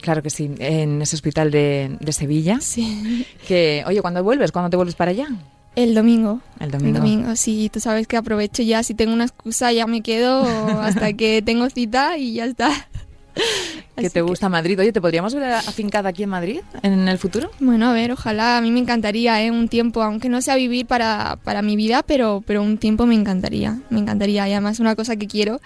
[0.00, 2.58] Claro que sí, en ese hospital de, de Sevilla.
[2.60, 3.26] Sí.
[3.46, 4.52] Que, oye, ¿cuándo vuelves?
[4.52, 5.28] ¿Cuándo te vuelves para allá?
[5.76, 6.40] El domingo.
[6.58, 6.96] El domingo.
[6.96, 10.42] El domingo, sí, tú sabes que aprovecho ya, si tengo una excusa ya me quedo
[10.80, 12.70] hasta que tengo cita y ya está.
[13.96, 14.78] ¿Que Así te gusta Madrid?
[14.78, 17.50] Oye, ¿te podríamos ver afincada aquí en Madrid en el futuro?
[17.60, 19.50] Bueno, a ver, ojalá, a mí me encantaría, ¿eh?
[19.50, 23.14] Un tiempo, aunque no sea vivir para, para mi vida, pero, pero un tiempo me
[23.14, 25.60] encantaría, me encantaría, y además una cosa que quiero,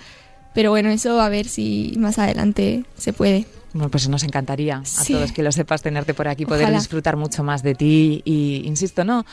[0.54, 3.46] pero bueno, eso a ver si más adelante se puede.
[3.72, 5.12] Bueno, pues nos encantaría a Sí.
[5.12, 6.78] todos que lo sepas tenerte por aquí, poder Ojalá.
[6.78, 8.20] disfrutar mucho más de ti.
[8.24, 9.24] Y insisto, no,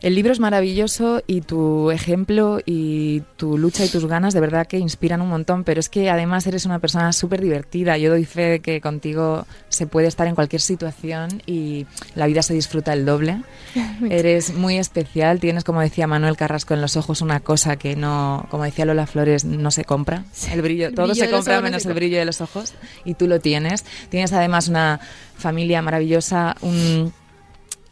[0.00, 4.66] el libro es maravilloso y tu ejemplo y tu lucha y tus ganas de verdad
[4.66, 7.98] que inspiran un montón, pero es que además eres una persona súper divertida.
[7.98, 12.42] Yo doy fe de que contigo se puede estar en cualquier situación y la vida
[12.42, 13.42] se disfruta el doble.
[14.10, 18.46] Eres muy especial, tienes, como decía Manuel Carrasco, en los ojos una cosa que no,
[18.50, 20.24] como decía Lola Flores, no se compra.
[20.50, 22.72] El brillo, el todo brillo se compra menos el brillo de los ojos
[23.04, 23.65] y tú lo tienes.
[24.08, 25.00] Tienes además una
[25.36, 27.12] familia maravillosa, un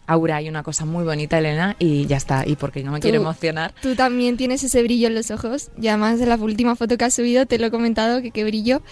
[0.06, 2.46] aura y una cosa muy bonita, Elena, y ya está.
[2.46, 3.74] Y porque no me quiero emocionar.
[3.80, 7.04] Tú también tienes ese brillo en los ojos y además en la última foto que
[7.04, 8.82] has subido te lo he comentado que qué brillo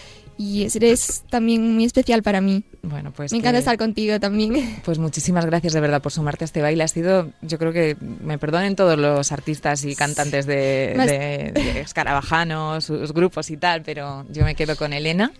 [0.43, 2.65] y eres también muy especial para mí.
[2.83, 4.81] Bueno, pues me encanta que- estar contigo también.
[4.85, 6.83] Pues muchísimas gracias de verdad por sumarte a este baile.
[6.83, 11.53] Ha sido, yo creo que me perdonen todos los artistas y cantantes de, Más- de,
[11.53, 15.31] de Escarabajano, sus grupos y tal, pero yo me quedo con Elena.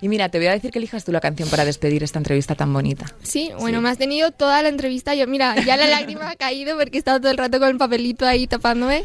[0.00, 2.54] Y mira, te voy a decir que elijas tú la canción para despedir esta entrevista
[2.54, 3.04] tan bonita.
[3.22, 5.14] Sí, bueno, me has tenido toda la entrevista.
[5.14, 7.76] Yo, mira, ya la lágrima ha caído porque he estado todo el rato con el
[7.76, 9.04] papelito ahí tapándome.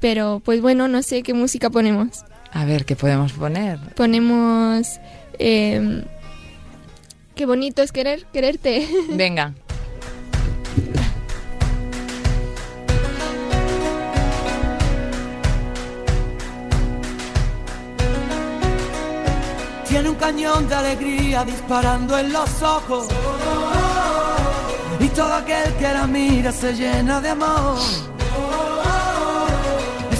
[0.00, 2.24] Pero, pues bueno, no sé qué música ponemos.
[2.52, 3.78] A ver, ¿qué podemos poner?
[3.94, 4.98] Ponemos.
[5.38, 6.04] eh,
[7.34, 8.88] qué bonito es querer, quererte.
[9.10, 9.54] Venga.
[19.88, 23.08] Tiene un cañón de alegría disparando en los ojos.
[25.00, 27.78] Y todo aquel que la mira se llena de amor.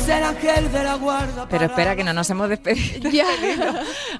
[0.08, 1.46] Es el ángel de la guarda.
[1.50, 3.10] Pero espera, que no nos hemos despedido.
[3.12, 3.26] ya.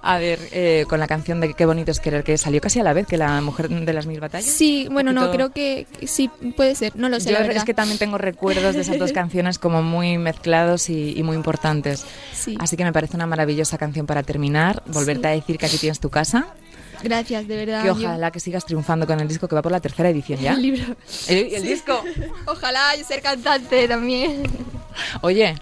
[0.03, 2.83] A ver, eh, con la canción de Qué bonito es querer, que salió casi a
[2.83, 4.51] la vez que La mujer de las mil batallas.
[4.51, 6.29] Sí, bueno, no, creo que sí,
[6.59, 6.95] puede ser.
[6.95, 9.83] No lo sé, Yo la es que también tengo recuerdos de esas dos canciones como
[9.83, 12.05] muy mezclados y, y muy importantes.
[12.35, 12.59] Sí.
[12.61, 14.83] Así que me parece una maravillosa canción para terminar.
[14.87, 15.27] Volverte Sí.
[15.29, 16.49] a decir que aquí tienes tu casa.
[17.03, 17.81] Gracias, de verdad.
[17.81, 20.39] Que yo- ojalá que sigas triunfando con el disco que va por la tercera edición
[20.39, 20.53] ya.
[20.55, 20.97] El libro.
[21.29, 22.05] El, el disco.
[22.47, 24.43] Ojalá yo ser cantante también.
[25.23, 25.55] Oye,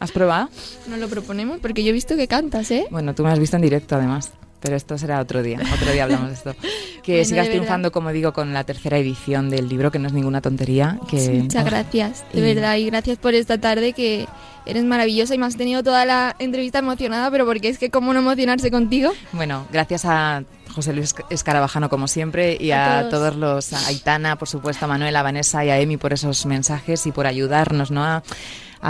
[0.00, 0.48] ¿has probado?
[0.88, 2.86] No lo proponemos porque yo he visto que cantas, ¿eh?
[2.90, 4.32] Bueno, tú me has visto en directo además.
[4.58, 5.60] Pero esto será otro día.
[5.74, 6.54] Otro día hablamos de esto.
[7.06, 10.12] Que Bueno, sigas triunfando, como digo, con la tercera edición del libro, que no es
[10.12, 10.98] ninguna tontería.
[11.08, 14.26] Que, Sí, muchas oh, gracias, de y- verdad, y gracias por esta tarde que
[14.64, 18.12] eres maravillosa y me has tenido toda la entrevista emocionada, pero porque es que cómo
[18.12, 19.12] no emocionarse contigo.
[19.30, 20.42] Bueno, gracias a
[20.74, 23.12] José Luis Escarabajano, como siempre, y A a, todos.
[23.12, 26.44] todos los, a Aitana, por supuesto, a Manuel, a Vanessa y a Emi por esos
[26.44, 28.02] mensajes y por ayudarnos, ¿no?
[28.04, 28.24] A,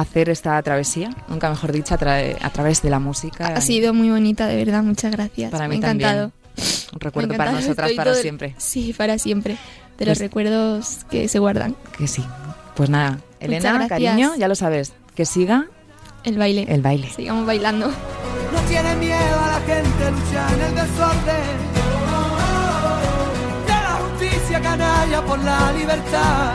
[0.00, 3.48] hacer esta travesía, nunca mejor dicho, a, tra- a través de la música.
[3.48, 5.50] Ha sido muy bonita, de verdad, muchas gracias.
[5.50, 6.32] Para mí Me ha encantado.
[6.92, 8.54] Un recuerdo para nosotras estoy para todo- siempre.
[8.58, 9.56] Sí, para siempre.
[9.98, 11.74] De los Pues- recuerdos que se guardan.
[11.98, 12.24] Que sí.
[12.74, 15.66] Pues nada, Elena, cariño, ya lo sabes, que siga
[16.24, 16.66] El baile.
[16.68, 17.10] el baile.
[17.14, 17.88] Sigamos bailando.
[17.88, 21.56] No tiene miedo a la gente, lucha en el desorden.
[23.66, 26.54] De la justicia canalla por la libertad.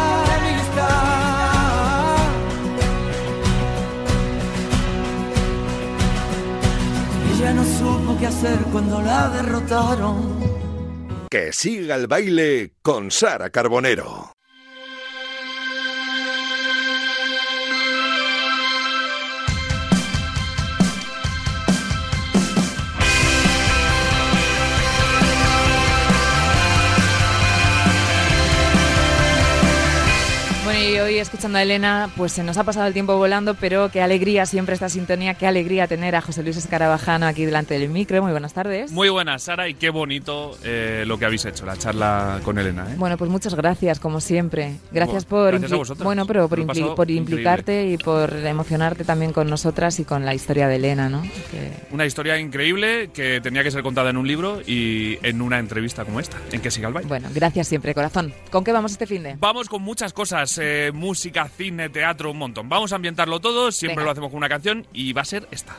[8.21, 10.39] Qué hacer cuando la derrotaron.
[11.29, 14.30] Que siga el baile con Sara Carbonero.
[30.81, 34.01] Y hoy escuchando a Elena, pues se nos ha pasado el tiempo volando, pero qué
[34.01, 38.21] alegría siempre esta sintonía, qué alegría tener a José Luis Escarabajano aquí delante del micro.
[38.21, 38.91] Muy buenas tardes.
[38.91, 42.87] Muy buenas, Sara, y qué bonito eh, lo que habéis hecho, la charla con Elena.
[42.91, 42.95] ¿eh?
[42.97, 44.75] Bueno, pues muchas gracias, como siempre.
[44.91, 46.03] Gracias Bueno, por, gracias a impli- vosotras.
[46.03, 47.15] bueno, pero por, impli- por increíble.
[47.15, 51.21] implicarte y por emocionarte también con nosotras y con la historia de Elena, ¿no?
[51.21, 55.59] Que- Una historia increíble que tenía que ser contada en un libro y en una
[55.59, 57.07] entrevista como esta, en que siga el baile.
[57.07, 58.33] Bueno, gracias siempre, corazón.
[58.49, 59.35] ¿Con qué vamos este fin de?
[59.39, 62.69] Vamos con muchas cosas, eh, música, cine, teatro, un montón.
[62.69, 64.05] Vamos a ambientarlo todo, siempre Venga.
[64.05, 65.75] lo hacemos con una canción y va a ser esta.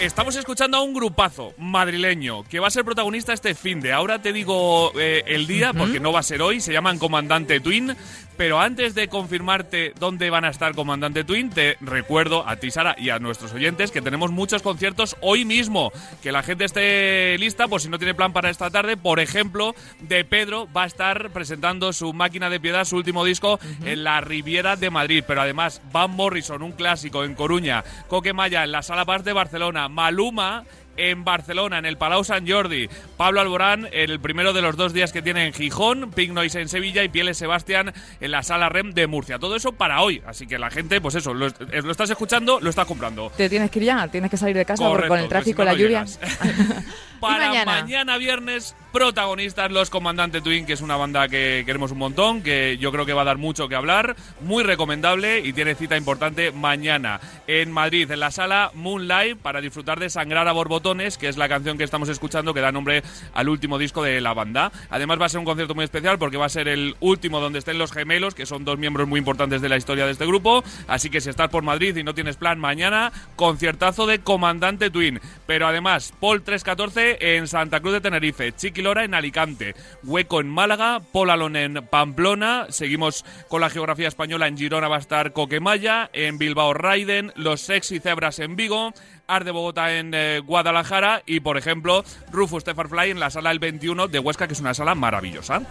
[0.00, 3.92] Estamos escuchando a un grupazo madrileño que va a ser protagonista este fin de.
[3.92, 6.60] Ahora te digo eh, el día porque no va a ser hoy.
[6.60, 7.96] Se llaman Comandante Twin.
[8.38, 12.94] Pero antes de confirmarte dónde van a estar Comandante Twin, te recuerdo a ti, Sara,
[12.96, 15.90] y a nuestros oyentes que tenemos muchos conciertos hoy mismo.
[16.22, 18.96] Que la gente esté lista por si no tiene plan para esta tarde.
[18.96, 23.58] Por ejemplo, de Pedro va a estar presentando su máquina de piedad, su último disco,
[23.84, 25.24] en la Riviera de Madrid.
[25.26, 29.32] Pero además, Van Morrison, un clásico en Coruña, Coque Maya en la Sala Paz de
[29.32, 30.64] Barcelona, Maluma
[30.98, 34.92] en Barcelona, en el Palau Sant Jordi, Pablo Alborán en el primero de los dos
[34.92, 38.68] días que tiene en Gijón, Pink Noise en Sevilla y Pieles Sebastián en la Sala
[38.68, 39.38] REM de Murcia.
[39.38, 42.58] Todo eso para hoy, así que la gente, pues eso, lo, eh, lo estás escuchando,
[42.60, 43.32] lo estás comprando.
[43.36, 45.62] Te tienes que ir ya, tienes que salir de casa porque Correcto, con el tráfico,
[45.62, 46.04] si no, la no lluvia.
[47.20, 47.82] Para mañana?
[47.82, 48.18] mañana?
[48.18, 52.90] viernes, protagonistas Los Comandante Twin, que es una banda que queremos un montón, que yo
[52.90, 57.20] creo que va a dar mucho que hablar, muy recomendable y tiene cita importante mañana
[57.46, 61.48] en Madrid, en la sala Moonlight, para disfrutar de Sangrar a Borbotones, que es la
[61.48, 63.02] canción que estamos escuchando que da nombre
[63.34, 64.72] al último disco de la banda.
[64.90, 67.58] Además va a ser un concierto muy especial porque va a ser el último donde
[67.58, 70.62] estén los gemelos, que son dos miembros muy importantes de la historia de este grupo,
[70.86, 75.20] así que si estás por Madrid y no tienes plan mañana, conciertazo de Comandante Twin.
[75.46, 80.48] Pero además, Paul 314 en Santa Cruz de Tenerife, Chiqui Lora en Alicante, Hueco en
[80.48, 85.32] Málaga, Paul Alon en Pamplona, seguimos con la geografía española, en Girona va a estar
[85.32, 88.92] Coquemaya, en Bilbao Raiden, Los Sexy Cebras en Vigo,
[89.26, 93.58] Ar de Bogotá en eh, Guadalajara y, por ejemplo, Rufus Fly en la sala El
[93.58, 95.62] 21 de Huesca, que es una sala maravillosa.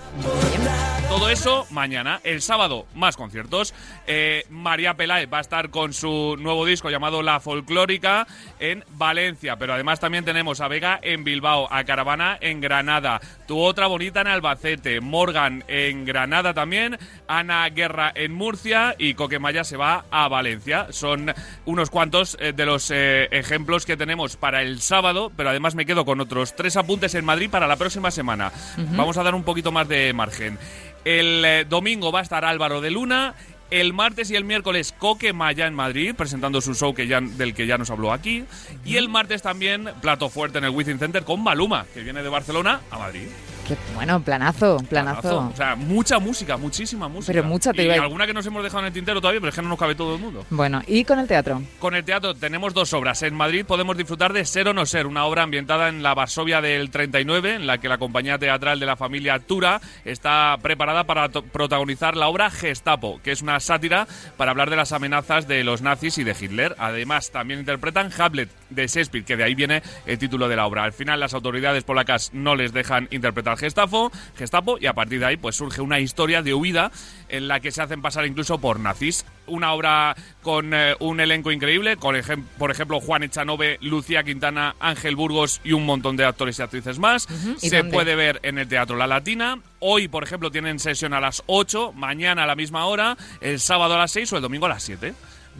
[1.09, 2.19] Todo eso mañana.
[2.25, 3.73] El sábado, más conciertos.
[4.07, 8.27] Eh, María Peláez va a estar con su nuevo disco llamado La Folclórica
[8.59, 9.55] en Valencia.
[9.55, 14.19] Pero además también tenemos a Vega en Bilbao, a Caravana en Granada, Tu Otra Bonita
[14.19, 20.27] en Albacete, Morgan en Granada también, Ana Guerra en Murcia y Coquemaya se va a
[20.27, 20.87] Valencia.
[20.89, 21.33] Son
[21.65, 25.85] unos cuantos eh, de los eh, ejemplos que tenemos para el sábado, pero además me
[25.85, 28.51] quedo con otros tres apuntes en Madrid para la próxima semana.
[28.75, 30.59] Vamos a dar un poquito más de margen.
[31.05, 33.35] El eh, domingo va a estar Álvaro de Luna.
[33.69, 37.53] El martes y el miércoles Coque Maya en Madrid, presentando su show que ya, del
[37.53, 38.45] que ya nos habló aquí.
[38.85, 42.29] Y el martes también plato fuerte en el Within Center con Maluma, que viene de
[42.29, 43.27] Barcelona a Madrid.
[43.67, 45.49] Qué bueno, planazo, planazo.
[45.53, 47.33] O sea, mucha música, muchísima música.
[47.33, 49.55] Pero mucha te y alguna que nos hemos dejado en el tintero todavía, pero es
[49.55, 50.45] que no nos cabe todo el mundo.
[50.49, 51.61] Bueno, ¿y con el teatro?
[51.79, 53.23] Con el teatro tenemos dos obras.
[53.23, 56.61] En Madrid podemos disfrutar de Ser o no ser, una obra ambientada en la Varsovia
[56.61, 61.27] del 39, en la que la compañía teatral de la familia Tura está preparada para
[61.27, 64.07] protagonizar la obra Gestapo, que es una sátira
[64.37, 66.73] para hablar de las amenazas de los nazis y de Hitler.
[66.79, 70.85] Además, también interpretan Hamlet de Shakespeare, que de ahí viene el título de la obra.
[70.85, 75.25] Al final, las autoridades polacas no les dejan interpretar Gestapo, Gestapo y a partir de
[75.25, 76.91] ahí pues surge una historia de huida
[77.29, 79.25] en la que se hacen pasar incluso por nazis.
[79.47, 84.75] Una obra con eh, un elenco increíble, con ejem- por ejemplo Juan Echanove, Lucía Quintana,
[84.79, 87.27] Ángel Burgos y un montón de actores y actrices más.
[87.61, 87.93] ¿Y Se dónde?
[87.93, 89.59] puede ver en el Teatro La Latina.
[89.79, 93.93] Hoy, por ejemplo, tienen sesión a las 8, mañana a la misma hora, el sábado
[93.95, 95.13] a las 6 o el domingo a las 7.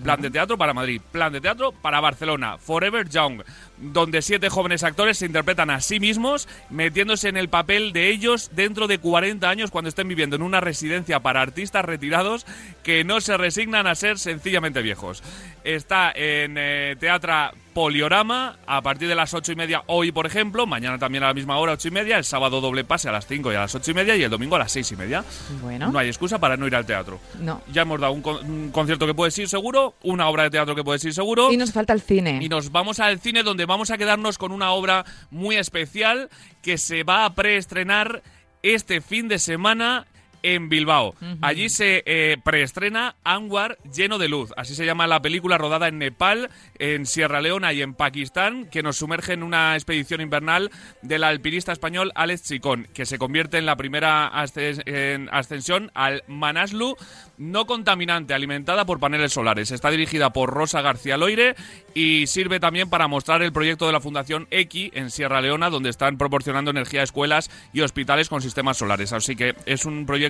[0.04, 3.41] Plan de teatro para Madrid, plan de teatro para Barcelona, Forever Young,
[3.78, 8.52] donde siete jóvenes actores se interpretan a sí mismos, metiéndose en el papel de ellos
[8.54, 12.45] dentro de 40 años cuando estén viviendo en una residencia para artistas retirados
[12.84, 15.24] que no se resignan a ser sencillamente viejos.
[15.64, 20.65] Está en eh, Teatra Poliorama a partir de las ocho y media hoy, por ejemplo,
[20.65, 23.28] mañana también a la misma hora, ocho y media, el sábado doble pase a las
[23.28, 25.23] 5 y a las ocho y media y el domingo a las seis y media.
[25.61, 25.91] Bueno.
[25.91, 27.19] No hay excusa para no ir al teatro.
[27.39, 27.61] No.
[27.71, 30.73] Ya hemos dado un, con- un concierto que puedes ir seguro, una obra de teatro
[30.73, 31.51] que puedes ir seguro.
[31.53, 32.39] Y nos falta el cine.
[32.41, 36.30] Y nos vamos al cine donde vamos a quedarnos con una obra muy especial
[36.63, 38.23] que se va a preestrenar
[38.63, 40.07] este fin de semana
[40.43, 41.15] en Bilbao.
[41.41, 44.51] Allí se eh, preestrena Anwar lleno de luz.
[44.57, 48.83] Así se llama la película rodada en Nepal, en Sierra Leona y en Pakistán, que
[48.83, 50.71] nos sumerge en una expedición invernal
[51.01, 56.23] del alpinista español Alex Chicón, que se convierte en la primera asces- en ascensión al
[56.27, 56.95] Manaslu
[57.38, 59.71] no contaminante, alimentada por paneles solares.
[59.71, 61.55] Está dirigida por Rosa García Loire
[61.93, 65.89] y sirve también para mostrar el proyecto de la Fundación Equi en Sierra Leona, donde
[65.89, 69.13] están proporcionando energía a escuelas y hospitales con sistemas solares.
[69.13, 70.26] Así que es un proyecto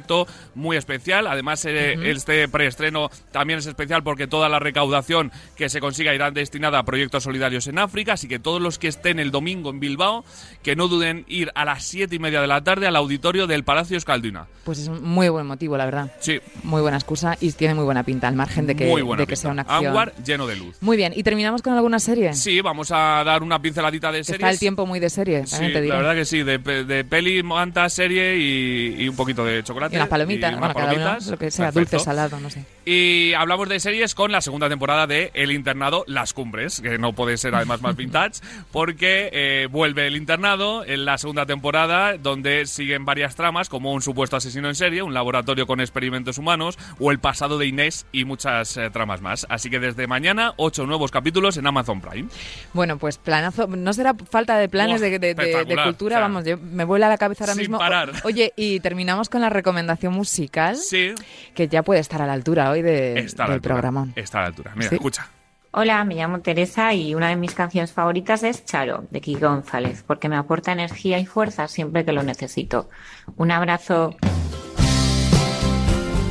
[0.55, 1.27] muy especial.
[1.27, 6.31] Además, eh, este preestreno también es especial porque toda la recaudación que se consiga irá
[6.31, 8.13] destinada a proyectos solidarios en África.
[8.13, 10.23] Así que todos los que estén el domingo en Bilbao,
[10.63, 13.63] que no duden ir a las siete y media de la tarde al auditorio del
[13.63, 14.47] Palacio Escalduna.
[14.63, 16.11] Pues es un muy buen motivo, la verdad.
[16.19, 16.39] Sí.
[16.63, 19.27] Muy buena excusa y tiene muy buena pinta, al margen de que, muy buena de
[19.27, 19.87] que sea una acción.
[19.87, 20.75] Anwar lleno de luz.
[20.81, 22.33] Muy bien, ¿y terminamos con alguna serie?
[22.33, 24.39] Sí, vamos a dar una pinceladita de series.
[24.39, 27.05] Está el tiempo muy de serie, Sí, te la verdad que sí, de, pe- de
[27.05, 29.86] peli, manta, serie y, y un poquito de chocolate.
[29.91, 31.27] Y unas palomitas, y unas bueno, cada uno palomitas.
[31.31, 31.97] lo que sea, Perfecto.
[31.97, 32.65] dulce, salado, no sé.
[32.85, 37.13] Y hablamos de series con la segunda temporada de El Internado Las Cumbres, que no
[37.13, 42.65] puede ser además más vintage, porque eh, vuelve El Internado en la segunda temporada, donde
[42.65, 47.11] siguen varias tramas, como un supuesto asesino en serie, un laboratorio con experimentos humanos, o
[47.11, 49.45] el pasado de Inés y muchas eh, tramas más.
[49.49, 52.29] Así que desde mañana, ocho nuevos capítulos en Amazon Prime.
[52.73, 53.67] Bueno, pues planazo.
[53.67, 56.57] No será falta de planes de, de- de- de espectacular, cultura, o sea, vamos, yo
[56.57, 57.77] me vuela la cabeza ahora sin mismo.
[57.77, 58.11] O- parar.
[58.23, 59.76] Oye, y terminamos con la recomendación
[60.11, 60.75] musical.
[60.75, 61.13] Sí.
[61.53, 63.73] Que ya puede estar a la altura hoy de, Está del altura.
[63.75, 64.13] programón.
[64.15, 64.71] Está a la altura.
[64.75, 64.95] Mira, Sí.
[64.95, 65.27] escucha.
[65.71, 70.03] Hola, me llamo Teresa y una de mis canciones favoritas es Charo, de Kike González,
[70.07, 72.89] porque me aporta energía y fuerza siempre que lo necesito.
[73.35, 74.15] Un abrazo.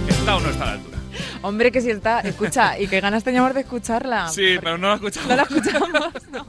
[0.09, 0.96] ¿Está o no está a la altura?
[1.47, 4.29] Hombre, que si está, escucha, y qué ganas teníamos de escucharla.
[4.29, 5.29] Sí, pero no la escuchamos.
[5.29, 5.91] No la escuchamos,
[6.33, 6.47] no.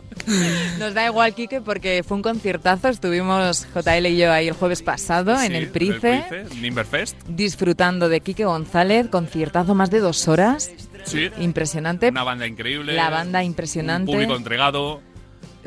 [0.79, 2.87] Nos da igual, Quique, porque fue un conciertazo.
[2.89, 7.15] Estuvimos JL y yo ahí el jueves pasado en Sí, el Price, Nimberfest.
[7.27, 10.71] disfrutando de Quique González, conciertazo más de dos horas.
[11.05, 11.29] Sí.
[11.39, 12.09] Impresionante.
[12.09, 12.93] Una banda increíble.
[12.93, 14.11] La banda impresionante.
[14.11, 15.01] Un público entregado.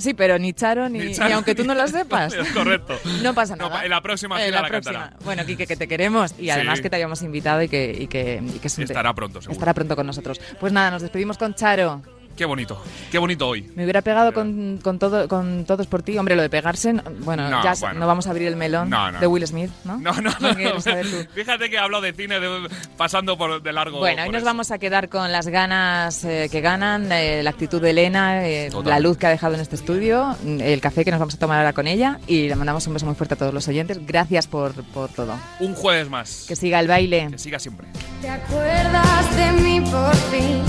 [0.01, 2.33] Sí, pero ni Charo ni, Ni Charo ni aunque tú no lo sepas.
[2.41, 2.99] Es correcto.
[3.23, 3.85] No pasa No, nada.
[3.85, 4.99] en la próxima En gira la la próxima.
[5.01, 5.25] cantará.
[5.25, 6.83] Bueno, Quique, que te queremos y además Sí.
[6.83, 9.53] que te habíamos invitado y que, y que, y Estará pronto, seguro.
[9.53, 10.41] estará pronto con nosotros.
[10.59, 12.03] Pues nada, nos despedimos con Charo.
[12.37, 12.83] Qué bonito.
[13.11, 13.71] Qué bonito hoy.
[13.77, 16.17] Me hubiera pegado con, con todo, con todos por ti.
[16.17, 18.01] Hombre, lo de pegarse, no- bueno, No, ya bueno.
[18.01, 19.21] no vamos a abrir el melón No, no.
[19.21, 19.99] de Will Smith, ¿no?
[19.99, 20.31] No, no.
[21.35, 23.99] Fíjate que hablo de cine de- pasando por de largo.
[23.99, 24.47] Bueno, hoy nos eso.
[24.47, 28.71] vamos a quedar con las ganas eh, que ganan, eh, la actitud de Elena, eh,
[28.85, 31.39] la luz que ha dejado en este estudio, mm, el café que nos vamos a
[31.39, 34.01] tomar ahora con ella y le mandamos un beso muy fuerte a todos los oyentes.
[34.07, 35.35] Gracias por, por todo.
[35.61, 36.47] Un jueves más.
[36.49, 37.29] Que siga el baile.
[37.33, 37.87] Que siga siempre.
[38.23, 40.63] ¿Te acuerdas de mí por fin?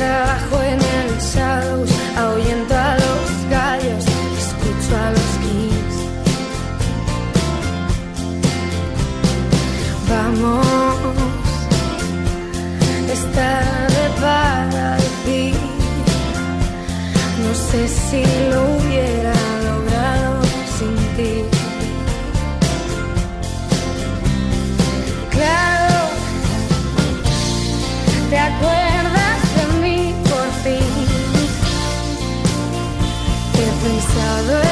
[0.00, 4.04] Trabajo en el Shadows, ahuyento a los gallos,
[4.38, 5.96] escucho a los Kings.
[10.08, 10.66] Vamos,
[13.12, 15.54] es tarde para decir,
[17.42, 19.34] no sé si lo hubiera
[19.68, 20.42] logrado
[20.78, 21.44] sin ti.
[25.30, 25.98] Claro,
[28.30, 28.79] ¿te acuerdas
[34.12, 34.69] He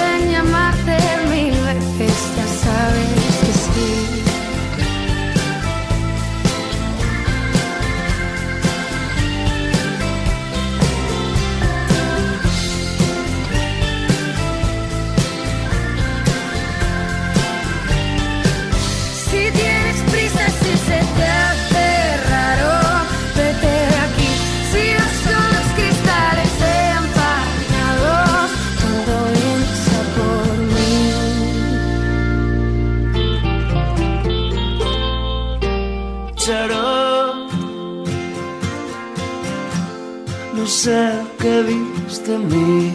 [41.38, 42.92] que viste en mí.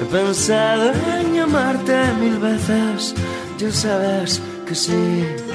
[0.00, 3.14] He pensado en llamarte mil veces,
[3.58, 5.45] ya sabes que sí.